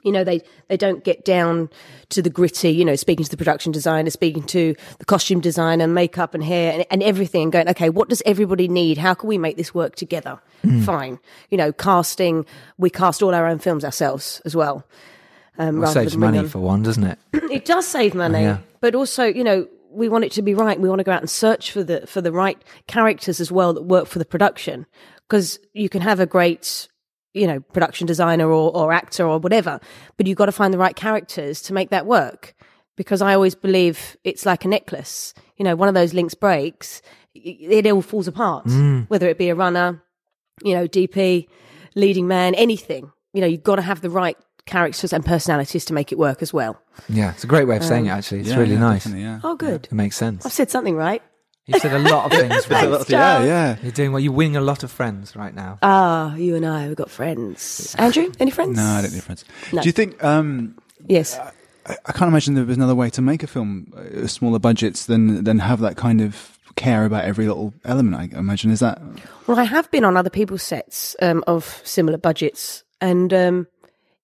[0.03, 1.67] you know they they don't get down
[2.09, 5.87] to the gritty you know speaking to the production designer speaking to the costume designer
[5.87, 9.27] makeup and hair and, and everything and going okay what does everybody need how can
[9.27, 10.39] we make this work together.
[10.63, 10.83] Mm.
[10.85, 11.19] fine
[11.49, 12.45] you know casting
[12.77, 14.85] we cast all our own films ourselves as well
[15.57, 17.17] um, Well, saves money on- for one, doesn't it?
[17.33, 18.57] it does save money, Yeah.
[18.81, 20.79] but also, you know, we want it to be right.
[20.79, 23.73] We want to go out and search for the for the right characters as well
[23.73, 24.85] that work for the production,
[25.27, 26.87] because you can have a great,
[27.33, 29.79] you know, production designer or, or actor or whatever,
[30.17, 32.53] but you've got to find the right characters to make that work.
[32.97, 35.33] Because I always believe it's like a necklace.
[35.57, 37.01] You know, one of those links breaks,
[37.33, 38.65] it, it all falls apart.
[38.67, 39.09] Mm.
[39.09, 40.01] Whether it be a runner,
[40.63, 41.47] you know, DP,
[41.95, 43.11] leading man, anything.
[43.33, 46.41] You know, you've got to have the right characters and personalities to make it work
[46.41, 46.79] as well.
[47.09, 48.09] Yeah, it's a great way of saying it.
[48.09, 49.07] Um, Actually, it's Yeah, really yeah, nice.
[49.07, 49.39] yeah.
[49.43, 49.85] Oh, good.
[49.85, 50.45] It makes sense.
[50.45, 51.21] I've said something right.
[51.67, 52.69] You've said a lot of things.
[52.69, 52.89] right?
[52.89, 53.45] Thanks, Yeah, Charles.
[53.47, 53.75] yeah.
[53.81, 54.19] You're doing well.
[54.19, 55.79] You're winning a lot of friends right now.
[55.81, 57.95] Ah, you and I, we've got friends.
[57.97, 58.77] Andrew, any friends?
[58.77, 59.45] No, I don't need friends.
[59.73, 59.81] No.
[59.81, 60.23] Do you think?
[60.23, 61.37] Um, Yes.
[61.37, 65.05] I, I can't imagine there was another way to make a film uh, smaller budgets
[65.05, 68.15] than than have that kind of care about every little element.
[68.15, 68.99] I imagine is that
[69.45, 73.67] Well, I have been on other people's sets um, of similar budgets, and um,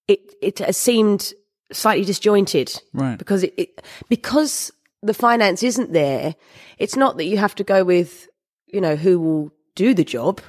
[0.08, 1.32] it it has seemed
[1.72, 3.18] slightly disjointed, Right.
[3.18, 4.70] Because it, it because
[5.02, 6.34] the finance isn't there.
[6.78, 8.28] It's not that you have to go with
[8.66, 10.40] you know who will do the job.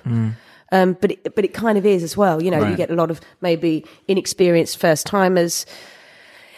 [0.72, 2.42] Um, but it, but it kind of is as well.
[2.42, 5.68] You know, you get a lot of maybe inexperienced first timers,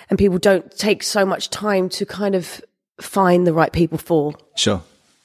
[0.09, 2.61] and people don't take so much time to kind of
[3.01, 4.81] find the right people for sure?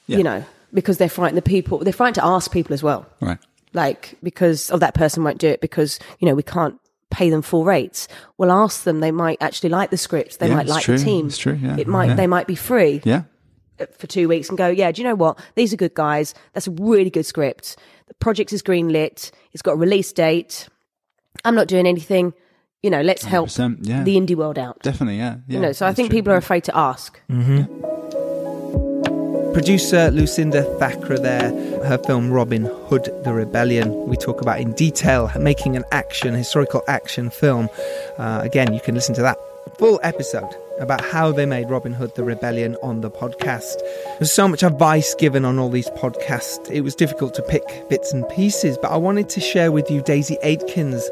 [0.07, 0.17] Yeah.
[0.17, 0.43] you know
[0.73, 1.37] because they're frightened.
[1.37, 3.37] The people they're frightened to ask people as well Right.
[3.73, 6.75] like because oh that person won't do it because you know we can't
[7.11, 8.07] pay them full rates.
[8.37, 11.03] Well ask them they might actually like the script they Yeah, might like true, the
[11.03, 11.27] team.
[11.27, 12.15] It's true, yeah, it might yeah.
[12.15, 13.23] they might be free Yeah.
[13.79, 15.37] Uh, for two weeks and go yeah do you know what?
[15.55, 16.33] These are good guys.
[16.53, 17.77] That's a really good script.
[18.07, 19.31] The project is greenlit.
[19.53, 20.67] It's got a release date.
[21.45, 22.33] I'm not doing anything.
[22.81, 24.03] You know let's help yeah.
[24.03, 24.81] the indie world out.
[24.81, 25.17] Definitely.
[25.17, 25.37] Yeah.
[25.47, 26.17] yeah you know so i think true.
[26.17, 27.90] people are afraid to ask mm-hmm.
[29.53, 31.49] Producer Lucinda Thakrar there,
[31.83, 34.07] her film Robin Hood the Rebellion.
[34.07, 37.69] We talk about in detail making an action, historical action film.
[38.17, 39.37] Uh, again, you can listen to that
[39.77, 40.49] full episode
[40.79, 43.75] about how they made Robin Hood the Rebellion on the podcast.
[44.19, 46.71] There's so much advice given on all these podcasts.
[46.71, 50.01] It was difficult to pick bits and pieces, but I wanted to share with you
[50.01, 51.03] Daisy Aitkens'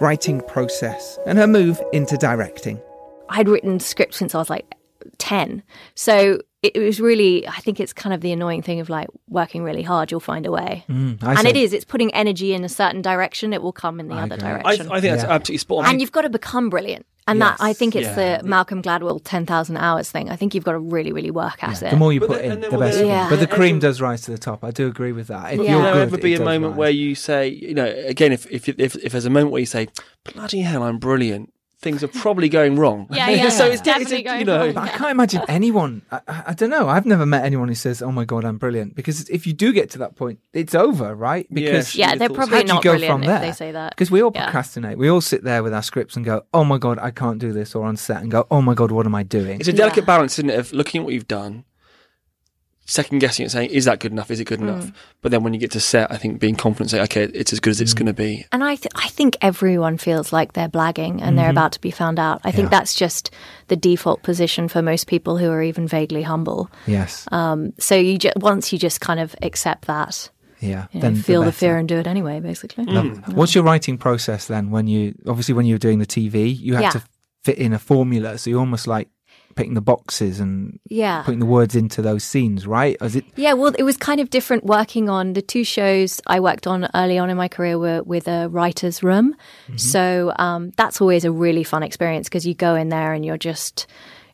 [0.00, 2.80] writing process and her move into directing.
[3.28, 4.74] I'd written scripts since I was like
[5.18, 5.62] 10.
[5.94, 9.08] So it, it was really, I think it's kind of the annoying thing of like
[9.28, 10.84] working really hard, you'll find a way.
[10.88, 14.00] Mm, and say- it is, it's putting energy in a certain direction, it will come
[14.00, 14.90] in the other I, direction.
[14.90, 15.90] I think that's absolutely spot on.
[15.90, 17.06] and you've got to become brilliant.
[17.26, 18.36] And that, I think it's Yeah.
[18.42, 20.28] the Malcolm Gladwell 10,000 hours thing.
[20.28, 21.88] I think you've got to really, really work at it.
[21.88, 22.96] The more you But put then- in, the will better.
[22.98, 23.30] there- Yeah.
[23.30, 24.62] But the cream does rise to the top.
[24.62, 25.54] I do agree with that.
[25.54, 26.78] If Will you're there good, ever be a moment rise.
[26.78, 29.64] where you say, you know, again, if if if, if there's a moment where you
[29.66, 29.88] say,
[30.34, 31.50] "Bloody hell, I'm brilliant,"
[31.80, 33.06] things are probably going wrong.
[33.14, 33.72] Yeah, yeah, so yeah.
[33.72, 34.72] it's Definitely it's, going you know, wrong.
[34.74, 36.02] But I can't imagine anyone.
[36.10, 36.88] I, I, I don't know.
[36.88, 39.72] I've never met anyone who says, "Oh my god, I'm brilliant." Because if you do
[39.72, 41.46] get to that point, it's over, right?
[41.52, 43.40] Because Yeah, they're probably how do you not go brilliant from if there?
[43.40, 43.90] they say that.
[43.94, 44.44] Because we all Yeah.
[44.44, 44.98] procrastinate.
[44.98, 47.52] We all sit there with our scripts and go, "Oh my god, I can't do
[47.52, 49.72] this," or on set and go, "Oh my god, what am I doing?" It's a
[49.72, 51.64] delicate balance, isn't it, of looking at what you've done,
[52.86, 54.30] second guessing and saying, "Is that good enough?
[54.30, 54.90] Is it good enough?"
[55.22, 57.60] But then when you get to set, I think being confident, say, "Okay, it's as
[57.60, 60.68] good as it's going to be." And I, th- I think everyone feels like they're
[60.68, 61.50] blagging and they're Mhm.
[61.58, 62.40] about to be found out.
[62.44, 63.30] I think that's just
[63.68, 66.70] the default position for most people who are even vaguely humble.
[66.86, 67.26] Yes.
[67.32, 70.28] Um, so you just once you just kind of accept that,
[70.60, 70.86] Yeah.
[70.92, 71.56] you know, then feel the, better.
[71.56, 72.40] fear and do it anyway.
[72.40, 73.28] Basically, Love it.
[73.34, 74.70] What's your writing process then?
[74.70, 76.90] When you obviously when you were doing the TV, you had Yeah.
[76.90, 77.02] to
[77.44, 79.08] fit in a formula, so you almost like
[79.54, 81.22] picking the boxes and Yeah.
[81.22, 82.96] putting the words into those scenes, right?
[83.00, 83.24] Is it?
[83.36, 86.88] Yeah, well, it was kind of different working on the two shows I worked on
[86.94, 89.34] early on in my career were with a writer's room.
[89.76, 93.38] So um, that's always a really fun experience because you go in there and you're
[93.38, 93.86] just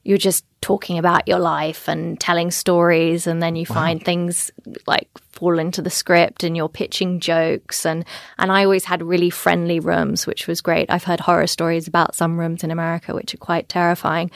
[0.02, 4.50] you're just talking about your life and telling stories and then you find things
[4.86, 5.08] like
[5.40, 8.04] fall into the script and you're pitching jokes and
[8.38, 10.90] and I always had really friendly rooms which was great.
[10.90, 14.30] I've heard horror stories about some rooms in America which are quite terrifying.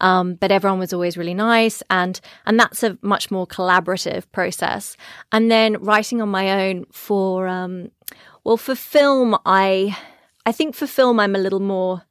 [0.00, 4.96] Um, but everyone was always really nice and and that's a much more collaborative process.
[5.32, 7.90] And then writing on my own for um
[8.44, 9.96] well for film I
[10.44, 12.02] I think for film I'm a little more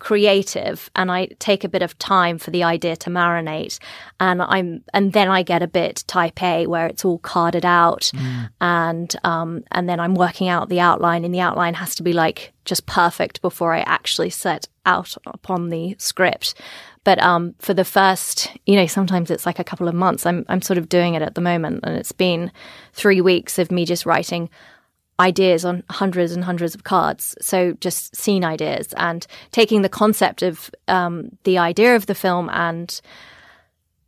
[0.00, 3.78] creative and I take a bit of time for the idea to marinate.
[4.18, 8.10] And I'm and then I get a bit type A where it's all carded out
[8.60, 12.12] and um and then I'm working out the outline and the outline has to be
[12.12, 16.54] like just perfect before I actually set out upon the script.
[17.04, 20.44] But um for the first you know sometimes it's like a couple of months I'm
[20.48, 21.80] I'm sort of doing it at the moment.
[21.84, 22.50] And it's been
[22.94, 24.48] 3 weeks of me just writing
[25.20, 27.36] ideas on hundreds and hundreds of cards.
[27.40, 32.48] So just scene ideas and taking the concept of um, the idea of the film
[32.50, 33.00] and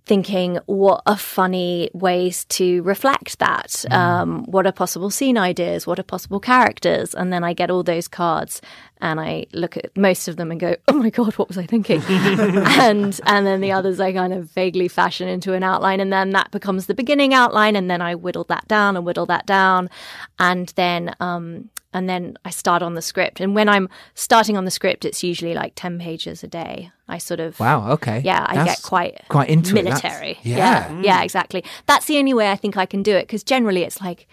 [0.05, 5.99] thinking what are funny ways to reflect that um, what are possible scene ideas what
[5.99, 8.61] are possible characters and then i get all those cards
[9.03, 11.67] and i look at most of them and go oh my god what was i
[11.67, 16.13] thinking and and then the others i kind of vaguely fashion into an outline and
[16.13, 19.45] then that becomes the beginning outline and then i whittle that down and whittle that
[19.45, 19.91] down
[20.39, 23.41] and then um and then I start on the script.
[23.41, 26.91] And when I'm starting on the script, it's usually like 10 pages a day.
[27.07, 27.61] I sort of.
[27.61, 28.23] Wow, okay.
[28.25, 30.39] Yeah, I That's get quite quite into military.
[30.43, 30.91] yeah.
[30.91, 31.01] yeah.
[31.03, 31.65] Yeah, exactly.
[31.87, 34.27] That's the only way I think I can do it because generally it's like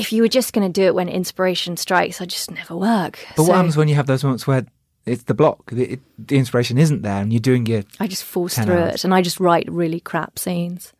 [0.00, 3.24] if you were just going to do it when inspiration strikes, I just never work.
[3.36, 4.64] But So what happens when you have those moments where
[5.06, 8.24] it's the block, the, it, the inspiration isn't there, and you're doing your I just
[8.24, 8.96] force through hours?
[8.96, 10.92] it and I just write really crap scenes.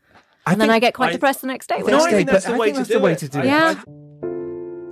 [0.47, 1.79] and then I get quite depressed the next day.
[1.79, 3.45] Next day, but I think that's the way to do it.
[3.45, 3.83] Yeah.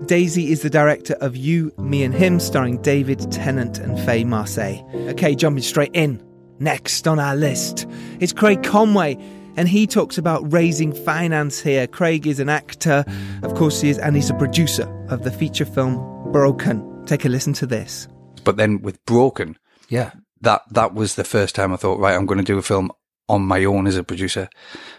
[0.06, 4.82] Daisy is the director of You, Me and Him, starring David Tennant and Faye Marsay.
[5.10, 6.22] Okay, jumping straight in.
[6.60, 7.86] Next on our list
[8.18, 9.16] is Craig Conway,
[9.58, 11.86] and he talks about raising finance here.
[11.86, 13.04] Craig is an actor,
[13.42, 15.96] of course he is, and he's a producer of the feature film
[16.32, 17.04] Broken.
[17.06, 18.06] Take a listen to this.
[18.44, 20.12] But then with Broken, Yeah.
[20.42, 22.90] that that was the first time I thought, right, I'm going to do a film
[23.28, 24.48] on my own as a producer.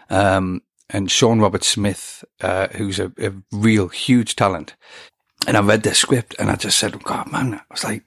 [0.10, 4.76] Um, and Sean Robert Smith, uh, who's a, a real huge talent,
[5.48, 8.04] and I read the script and I just said, God, man, I was like,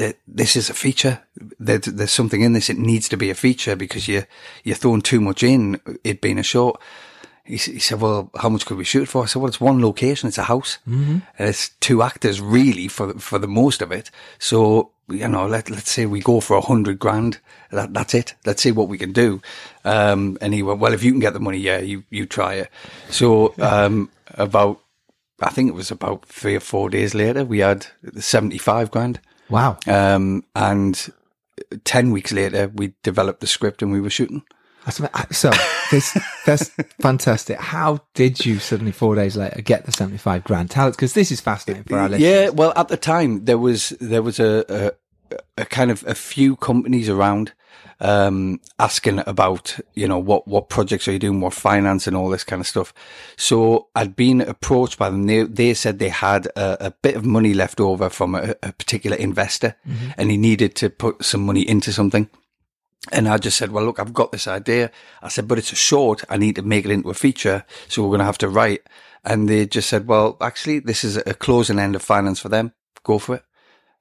[0.00, 1.20] th- this is a feature.
[1.58, 2.70] There's, there's something in this.
[2.70, 4.24] It needs to be a feature because you
[4.64, 5.80] you're throwing too much in.
[6.04, 6.80] It being a short.
[7.44, 9.80] He, he said, "Well, how much could we shoot for?" I said, "Well, it's one
[9.82, 10.28] location.
[10.28, 11.22] It's a house, Mhm.
[11.38, 14.10] and it's two actors really for for the most of it.
[14.38, 17.38] So you know, let let's say we go for a hundred grand.
[17.72, 18.34] That that's it.
[18.46, 19.40] Let's see what we can do."
[19.84, 22.54] Um, and he went, "Well, if you can get the money, yeah, you you try
[22.62, 22.68] it."
[23.10, 24.80] So um, about
[25.42, 27.86] I think it was about three or four days later, we had
[28.20, 29.18] seventy five grand.
[29.50, 29.78] Wow.
[29.86, 31.12] Um, and
[31.84, 34.42] 10 weeks later, we developed the script and we were shooting.
[34.84, 35.50] That's, so
[35.90, 36.70] this that's
[37.02, 37.58] fantastic.
[37.58, 40.76] How did you suddenly four days later get the seventy five grand?
[40.76, 42.30] Us because this is fascinating for our listeners.
[42.30, 44.94] Yeah, well, at the time, there was, there was a,
[45.28, 47.52] a, a kind of a few companies around,
[48.00, 51.40] um, asking about, you know, what, what projects are you doing?
[51.40, 52.94] What finance and all this kind of stuff.
[53.36, 55.26] So I'd been approached by them.
[55.26, 58.72] They, they said they had a, a bit of money left over from a, a
[58.72, 60.14] particular investor Mhm.
[60.16, 62.28] and he needed to put some money into something.
[63.12, 64.90] And I just said, well, look, I've got this idea.
[65.22, 66.22] I said, but it's a short.
[66.28, 67.64] I need to make it into a feature.
[67.88, 68.82] So we're going to have to write.
[69.24, 72.72] And they just said, well, actually, this is a closing end of finance for them.
[73.02, 73.42] Go for it.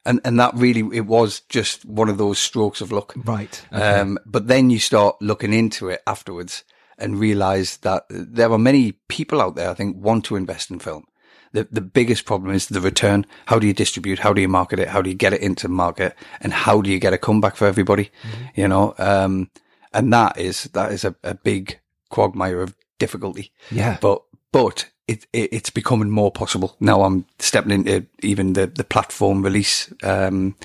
[0.05, 3.13] And, and that really, it was just one of those strokes of luck.
[3.25, 3.61] Right.
[3.71, 6.63] Um, but then you start looking into it afterwards
[6.97, 10.79] and realize that there are many people out there, I think, want to invest in
[10.79, 11.05] film.
[11.51, 13.25] The, the biggest problem is the return.
[13.47, 14.19] How do you distribute?
[14.19, 14.87] How do you market it?
[14.87, 16.15] How do you get it into market?
[16.41, 18.11] And how do you get a comeback for everybody?
[18.55, 19.49] You know, um,
[19.91, 21.79] and that is, that is a, a big
[22.09, 23.51] quagmire of difficulty.
[23.71, 23.97] Yeah.
[23.99, 24.21] But,
[24.51, 26.75] but it, it, it's becoming more possible.
[26.79, 30.55] Now I'm stepping into even the, the platform release, um,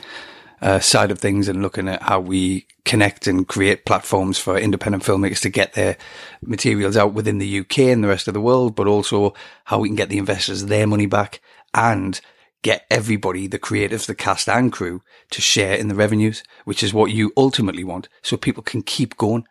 [0.60, 5.02] uh, side of things and looking at how we connect and create platforms for independent
[5.02, 5.96] filmmakers to get their
[6.42, 9.34] materials out within the UK and the rest of the world, but also
[9.64, 11.40] how we can get the investors their money back
[11.72, 12.20] and
[12.62, 16.94] get everybody, the creatives, the cast and crew to share in the revenues, which is
[16.94, 18.08] what you ultimately want.
[18.22, 19.44] So people can keep going,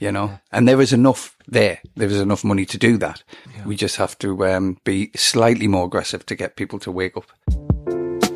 [0.00, 1.78] you know, and there is enough there.
[1.94, 3.22] There is enough money to do that.
[3.64, 7.26] We just have to, um, be slightly more aggressive to get people to wake up.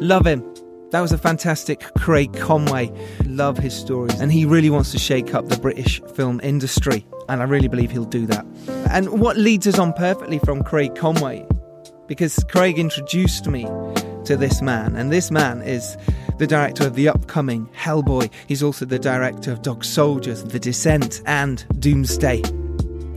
[0.00, 0.44] Love him.
[0.90, 2.92] That was a fantastic Craig Conway.
[3.24, 4.20] Love his stories.
[4.20, 7.06] And he really wants to shake up the British film industry.
[7.28, 8.44] And I really believe he'll do that.
[8.90, 11.46] And what leads us on perfectly from Craig Conway,
[12.06, 13.64] because Craig introduced me
[14.26, 14.94] to this man.
[14.94, 15.96] And this man is
[16.38, 18.30] the director of the upcoming Hellboy.
[18.46, 22.42] He's also the director of Dog Soldiers, The Descent, and Doomsday.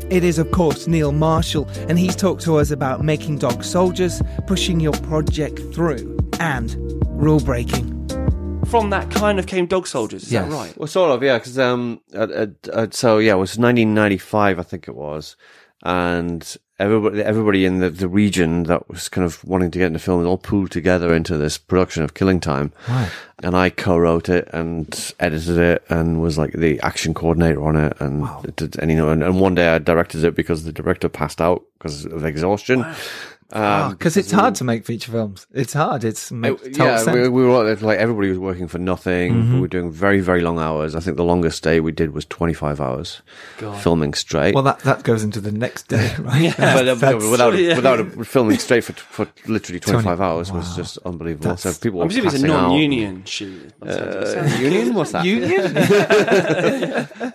[0.10, 4.22] It is, of course, Neil Marshall, and he's talked to us about making dog soldiers,
[4.46, 6.76] pushing your project through, and
[7.22, 7.94] rule breaking.
[8.68, 10.78] From that kind of came Dog Soldiers, is that right?
[10.78, 11.38] Well, sort of, yeah.
[11.38, 15.36] Because um, uh, uh, uh, so yeah, it was 1995, I think it was,
[15.84, 20.00] and everybody, everybody in the, the region that was kind of wanting to get into
[20.00, 22.72] film, all pooled together into this production of Killing Time.
[22.88, 23.12] Right.
[23.44, 28.00] And I co-wrote it and edited it and was like the action coordinator on it.
[28.00, 30.72] And, it did, and you know, and, and one day I directed it because the
[30.72, 32.84] director passed out because of exhaustion.
[32.84, 32.96] Um,
[33.50, 35.48] Because it's hard to make feature films.
[35.54, 36.04] It's hard.
[36.04, 37.16] It's makes total yeah, sense.
[37.16, 39.34] we, we were like everybody was working for nothing.
[39.34, 39.54] Mhm.
[39.56, 40.96] We were doing very, very long hours.
[40.96, 43.22] I think the longest day we did was 25 hours
[43.60, 43.82] God.
[43.82, 44.54] filming straight.
[44.54, 46.54] well, that, that goes into the next day, right?
[46.58, 47.76] but uh, That's- without Yeah.
[47.78, 51.56] without a, filming straight for for literally 25 20 hours was just unbelievable.
[51.56, 53.72] so people I'm were assuming it's a non-union shoot.
[53.82, 54.94] Uh, union?
[54.94, 55.24] What's that?
[55.26, 55.78] Union?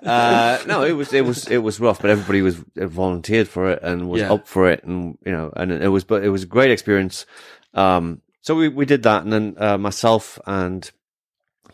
[0.06, 3.70] uh, no, it was it was it was rough, but everybody was uh, volunteered for
[3.70, 4.32] it and was Yeah.
[4.32, 7.26] up for it, and you know, and it was but it was a great experience.
[7.74, 10.90] Um, so we we did that, and then uh, myself and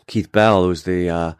[0.07, 1.33] Keith Bell, who was the uh,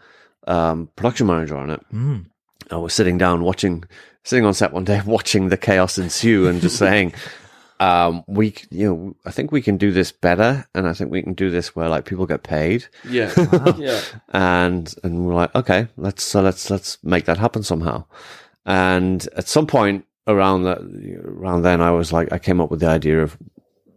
[0.48, 2.26] um, production manager on it, Mm.
[2.72, 3.84] I was sitting down watching,
[4.24, 7.14] sitting on set one day, watching the chaos ensue, and just saying.
[7.82, 11.24] Um, we, you know, I think we can do this better, and I think we
[11.24, 12.86] can do this where like people get paid.
[13.08, 13.32] Yeah.
[13.78, 14.02] Yeah.
[14.34, 18.04] And and we're like, okay, let's so let's let's make that happen somehow.
[18.66, 20.80] And at some point around that,
[21.26, 23.38] around then, I was like, I came up with the idea of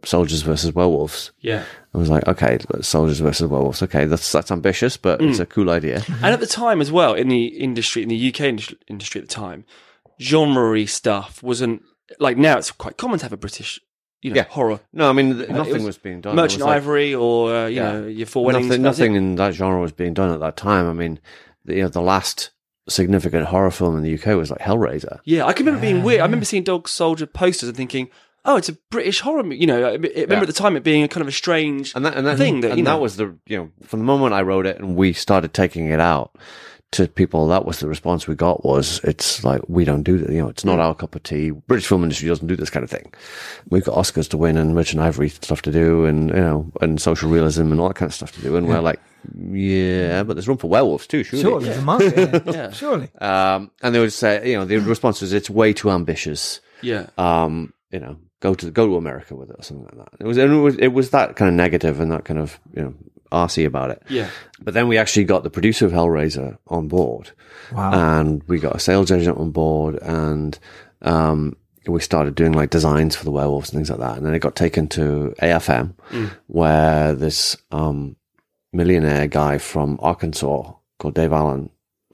[0.03, 1.31] soldiers versus werewolves.
[1.39, 1.63] Yeah.
[1.93, 3.81] I was like, okay, soldiers versus werewolves.
[3.83, 5.43] Okay, that's that's ambitious, but it's Mm.
[5.43, 6.03] a cool idea.
[6.21, 8.41] And at the time as well, in the industry, in the UK
[8.89, 9.63] industry at the time,
[10.19, 11.81] genre stuff wasn't
[12.19, 13.79] like now it's quite common to have a British,
[14.21, 14.45] you know, Yeah.
[14.49, 14.79] horror.
[14.91, 16.35] No, I mean, th- nothing it was being done.
[16.35, 17.91] Merchant like- Ivory or uh, you Yeah.
[17.93, 18.67] know your Four Weddings.
[18.67, 20.87] Nothing, nothing in that genre was being done at that time.
[20.89, 21.19] I mean,
[21.65, 22.49] the, you know, the last
[22.87, 25.19] significant horror film in the UK was like Hellraiser.
[25.25, 26.21] Yeah, I can remember being weird.
[26.21, 28.09] I remember seeing Dog Soldier posters and thinking,
[28.45, 29.57] "Oh, it's a British horror." movie.
[29.57, 30.41] You know, I I remember Yeah.
[30.41, 32.61] at the time it being a kind of a strange and that, and that thing
[32.61, 34.79] that and you know that was the you know from the moment I wrote it
[34.79, 36.35] and we started taking it out
[36.91, 40.29] to people that was the response we got was it's like we don't do that
[40.29, 42.83] you know it's not our cup of tea British film industry doesn't do this kind
[42.83, 43.11] of thing
[43.69, 47.01] we've got Oscars to win and Merchant Ivory stuff to do and you know and
[47.01, 48.73] social realism and all that kind of stuff to do and Yeah.
[48.75, 48.99] we're like
[49.43, 52.71] yeah but there's room for werewolves too surely Sure, there's a market, yeah.
[52.71, 53.09] Surely.
[53.19, 57.07] um, and they would say you know the response was it's way too ambitious Yeah.
[57.17, 60.19] um, you know, go to go to America with it or something like that.
[60.19, 62.59] It was and it was it was that kind of negative and that kind of
[62.75, 62.93] you know
[63.31, 64.01] arsy about it.
[64.09, 64.29] Yeah.
[64.61, 67.31] But then we actually got the producer of Hellraiser on board,
[67.71, 68.19] Wow.
[68.19, 70.57] and we got a sales agent on board, and
[71.03, 71.55] um,
[71.87, 74.17] we started doing like designs for the werewolves and things like that.
[74.17, 76.31] And then it got taken to AFM, Mm.
[76.47, 78.15] where this um,
[78.73, 81.69] millionaire guy from Arkansas called Dave Allen,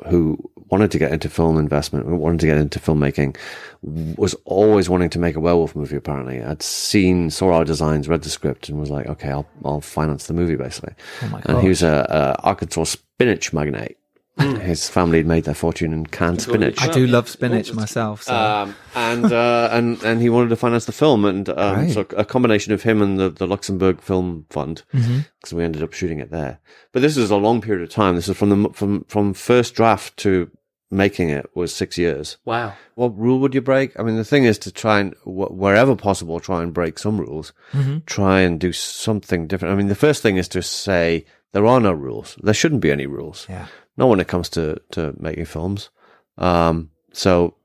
[0.08, 0.38] who
[0.70, 3.36] wanted to get into film investment, wanted to get into filmmaking,
[3.82, 5.96] was always wanting to make a werewolf movie.
[5.96, 9.82] Apparently, I'd seen, saw our designs, read the script, and was like, "Okay, I'll I'll
[9.82, 10.94] finance the movie." Basically,
[11.24, 13.98] Oh my and he was a, a Arkansas spinach magnate.
[14.38, 16.82] His family had made their fortune in canned spinach.
[16.82, 18.24] I do love spinach myself.
[18.24, 18.34] So.
[18.34, 21.92] Um, and uh, and and he wanted to finance the film, and um, Right.
[21.92, 25.16] so a combination of him and the, the Luxembourg Film Fund, because
[25.50, 25.54] Mhm.
[25.54, 26.60] we ended up shooting it there.
[26.94, 28.16] But this was a long period of time.
[28.16, 30.50] This is from the from from first draft to
[30.92, 32.38] making it was six years.
[32.46, 32.74] Wow.
[32.96, 34.00] What rule would you break?
[34.00, 37.20] I mean, the thing is to try and wh- wherever possible, try and break some
[37.20, 37.52] rules.
[37.74, 38.06] Mhm.
[38.06, 39.74] Try and do something different.
[39.74, 42.38] I mean, the first thing is to say there are no rules.
[42.42, 43.46] There shouldn't be any rules.
[43.50, 43.68] Yeah.
[43.98, 45.90] Not when it comes to to making films.
[46.38, 47.56] Um, so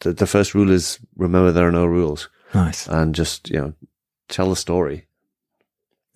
[0.00, 2.28] the the first rule is remember there are no rules.
[2.54, 2.86] Nice.
[2.86, 3.74] And just you know
[4.28, 5.06] tell the story.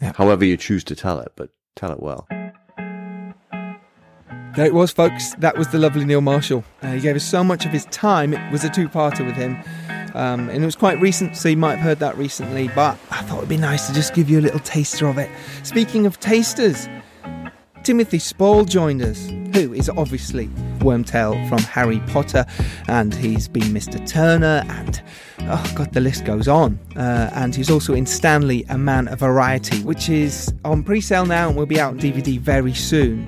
[0.01, 0.13] Yeah.
[0.15, 2.27] However you choose to tell it, but tell it well.
[4.57, 5.35] There it was, folks.
[5.37, 6.65] That was the lovely Neil Marshall.
[6.83, 8.35] Uh, he gave us so much of his time.
[8.35, 9.57] It was a two-parter with him,
[10.15, 12.67] um, and it was quite recent, so you might have heard that recently.
[12.69, 15.31] But I thought it'd be nice to just give you a little taster of it.
[15.63, 16.89] Speaking of tasters,
[17.83, 20.49] Timothy Spall joined us, who is obviously
[20.79, 22.45] Wormtail from Harry Potter,
[22.87, 24.07] and he's been Mr.
[24.07, 25.03] Turner, and
[25.41, 26.79] oh god, the list goes on.
[26.97, 31.49] Uh, and he's also in Stanley, A Man of Variety, which is on pre-sale now
[31.49, 33.27] and will be out on DVD very soon.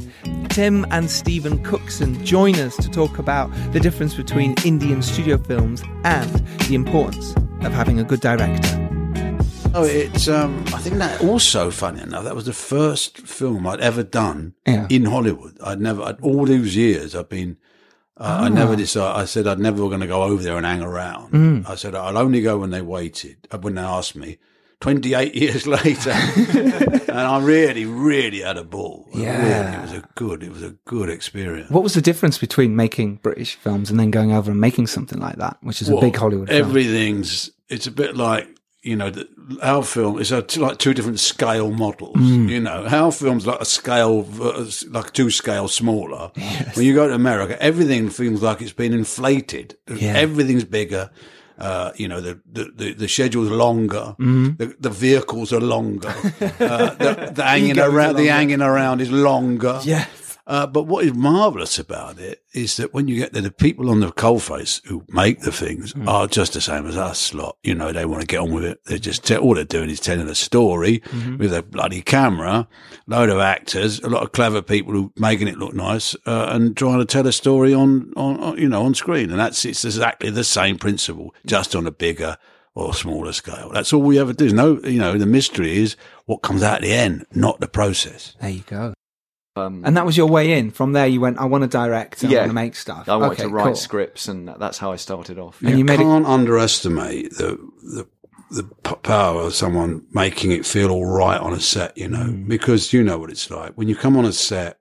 [0.48, 5.82] Tim and Stephen Cookson join us to talk about the difference between Indian studio films
[6.04, 6.30] and
[6.68, 7.34] the importance
[7.64, 8.99] of having a good director.
[9.72, 10.26] Oh, it's.
[10.28, 14.54] Um, I think that also, funny enough, that was the first film I'd ever done
[14.66, 14.86] Yeah.
[14.90, 15.56] in Hollywood.
[15.62, 17.56] I'd never, I'd, all those years, I've been.
[18.16, 18.48] Uh, I Ah.
[18.48, 19.16] never decided.
[19.20, 21.32] I said I'd never going to go over there and hang around.
[21.32, 21.68] Mm.
[21.70, 24.38] I said I'll only go when they waited, uh, when they asked me.
[24.80, 26.10] Twenty-eight years later,
[26.48, 29.08] and I really, really had a ball.
[29.14, 29.36] Yeah.
[29.62, 30.42] Really, it was a good.
[30.42, 31.70] It was a good experience.
[31.70, 35.18] What was the difference between making British films and then going over and making something
[35.20, 36.60] like that, which is a big Hollywood film?
[36.60, 37.50] Everything's.
[37.68, 38.48] It's a bit like
[38.82, 39.28] you know the,
[39.62, 42.16] our film is a, like two different scale models.
[42.16, 42.48] Mm.
[42.48, 46.30] You know, our film's like a scale, uh, like two scales smaller.
[46.74, 49.76] When you go to America, everything feels like it's been inflated.
[49.88, 50.14] Yeah.
[50.14, 51.10] Everything's bigger.
[51.58, 54.16] Uh, you know, the, the, the, the schedule's longer.
[54.18, 54.56] Mhm.
[54.56, 56.08] The, the vehicles are longer.
[56.40, 59.78] uh, the, the hanging around, the hanging around is longer.
[59.84, 60.08] Yes.
[60.46, 63.88] Uh, but what is marvelous about it is that when you get there, the people
[63.90, 66.08] on the coalface who make the things Mm.
[66.08, 67.56] are just the same as us lot.
[67.62, 68.84] You know, they want to get on with it.
[68.86, 71.38] They just tell, all they're doing is telling a story Mhm.
[71.38, 72.66] with a bloody camera,
[73.06, 76.76] load of actors, a lot of clever people who making it look nice, uh, and
[76.76, 79.30] trying to tell a story on, on, on, you know, on screen.
[79.30, 82.36] And that's, it's exactly the same principle, just on a bigger
[82.74, 83.70] or smaller scale.
[83.74, 84.50] That's all we ever do.
[84.52, 88.36] No, you know, the mystery is what comes out at the end, not the process.
[88.40, 88.94] There you go.
[89.56, 90.70] Um, And that was your way in.
[90.70, 93.08] From there, you went, I want to direct, I yeah, want to make stuff.
[93.08, 93.74] I wanted Okay, to write cool.
[93.74, 95.60] scripts, and that's how I started off.
[95.62, 98.06] And you can't underestimate the the
[98.52, 98.64] the
[99.02, 101.96] power of someone making it feel all right on a set.
[101.98, 104.78] You know, because you know what it's like when you come on a set.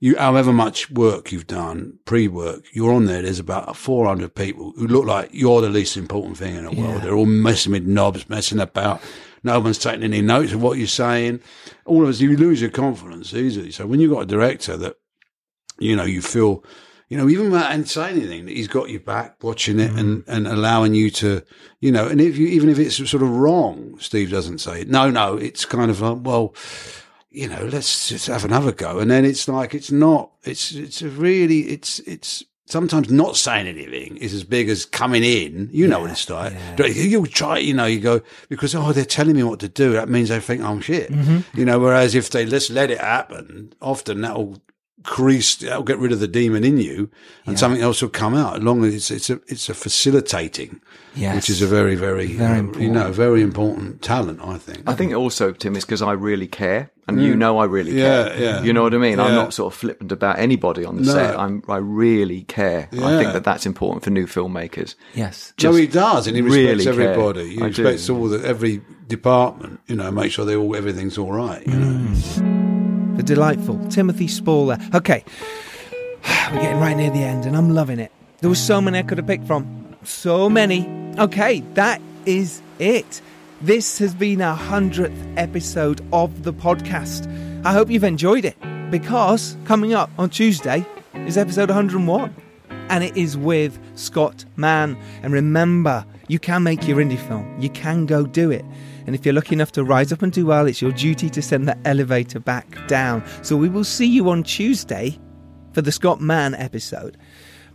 [0.00, 3.22] You, however much work you've done, pre-work, you're on there.
[3.22, 7.00] There's about 400 people who look like you're the least important thing in the world.
[7.02, 9.00] They're all messing with knobs, messing about.
[9.44, 11.40] No one's taking any notes of what you're saying.
[11.84, 13.70] All of us, you lose your confidence easily.
[13.70, 14.96] So when you've got a director that
[15.78, 16.64] you know, you feel,
[17.08, 20.28] you know, even without saying anything, he's got your back, watching it, and mm.
[20.28, 21.42] and allowing you to,
[21.80, 24.88] you know, and if you even if it's sort of wrong, Steve doesn't say it.
[24.88, 26.54] No, no, it's kind of like, well,
[27.30, 30.32] you know, let's just have another go, and then it's like it's not.
[30.44, 35.22] It's it's a really it's it's sometimes not saying anything is as big as coming
[35.22, 35.68] in.
[35.72, 36.54] You know what it's like.
[36.78, 39.92] You try, you know, you go because oh, they're telling me what to do.
[39.92, 41.10] That means they think I'm shit.
[41.10, 41.44] Mhm.
[41.54, 44.58] You know, whereas if they just let it happen, often that'll
[45.04, 47.10] crease, that'll get rid of the demon in you,
[47.46, 48.56] and something else will come out.
[48.56, 50.80] As long as it's it's a it's a facilitating,
[51.14, 51.34] Yes.
[51.36, 54.40] which is a very very, Very um, you know very important talent.
[54.42, 54.82] I think.
[54.88, 57.38] I think also, Tim, is because I really care, and you Mm.
[57.38, 58.40] know I really Yeah, care.
[58.42, 58.62] yeah.
[58.62, 59.20] You know what I mean?
[59.20, 61.12] I'm not sort of flippant about anybody on the No.
[61.12, 61.38] set.
[61.38, 62.88] I'm, I really care.
[62.92, 64.94] I think that that's important for new filmmakers.
[65.14, 65.52] Yes.
[65.62, 66.92] no, he does, and he respects really care.
[67.10, 67.48] everybody.
[67.50, 67.82] He I do.
[67.82, 69.80] respects all the every department.
[69.86, 71.62] You know, make sure they all everything's all right.
[71.66, 72.63] You know.
[73.16, 74.72] The delightful Timothy Spall.
[74.94, 75.24] Okay,
[76.52, 78.10] we're getting right near the end, and I'm loving it.
[78.40, 79.96] There was so many I could have picked from.
[80.04, 80.88] So many.
[81.18, 83.22] Okay, that is it.
[83.60, 87.26] This has been our 100th episode of the podcast.
[87.64, 88.56] I hope you've enjoyed it
[88.90, 90.84] because coming up on Tuesday
[91.14, 92.34] is episode 101
[92.90, 94.98] and it is with Scott Mann.
[95.22, 98.64] And remember, you can make your indie film, you can go do it.
[99.06, 101.42] And if you're lucky enough to rise up and do well, it's your duty to
[101.42, 103.22] send that elevator back down.
[103.42, 105.18] So we will see you on Tuesday
[105.72, 107.16] for the Scott Mann episode.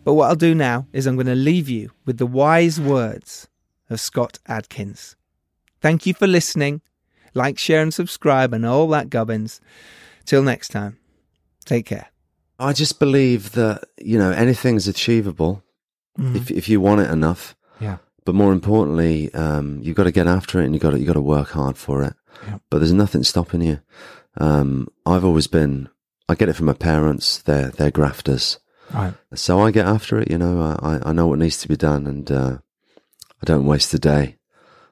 [0.03, 3.47] But what I'll do now is I'm going to leave you with the wise words
[3.89, 5.15] of Scott Adkins.
[5.81, 6.81] Thank you for listening.
[7.35, 9.61] Like, share, and subscribe, and all that gubbins.
[10.25, 10.97] Till next time,
[11.65, 12.07] take care.
[12.57, 15.63] I just believe that you know anything's achievable
[16.19, 16.35] Mhm.
[16.35, 17.55] if if you want it enough.
[17.79, 17.97] Yeah.
[18.29, 21.05] But more importantly, um, you've got to get after it, and you got to you
[21.07, 22.13] got to work hard for it.
[22.45, 22.59] Yeah.
[22.69, 23.79] But there's nothing stopping you.
[24.37, 25.89] Um, I've always been.
[26.29, 27.39] I get it from my parents.
[27.39, 28.59] They're they're grafters.
[28.93, 29.15] Right.
[29.33, 30.29] So I get after it.
[30.29, 32.57] You know, I I- I know what needs to be done, and uh,
[33.41, 34.37] I don't waste the day.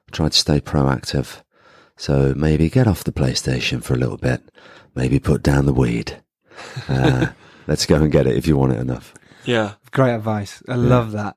[0.08, 1.42] I try to stay proactive.
[1.96, 4.50] So maybe get off the PlayStation for a little bit.
[4.96, 6.20] Maybe put down the weed.
[6.88, 7.26] Uh,
[7.68, 9.14] let's go and get it if you want it enough.
[9.44, 9.74] Yeah.
[9.92, 10.60] Great advice.
[10.68, 11.36] I love that.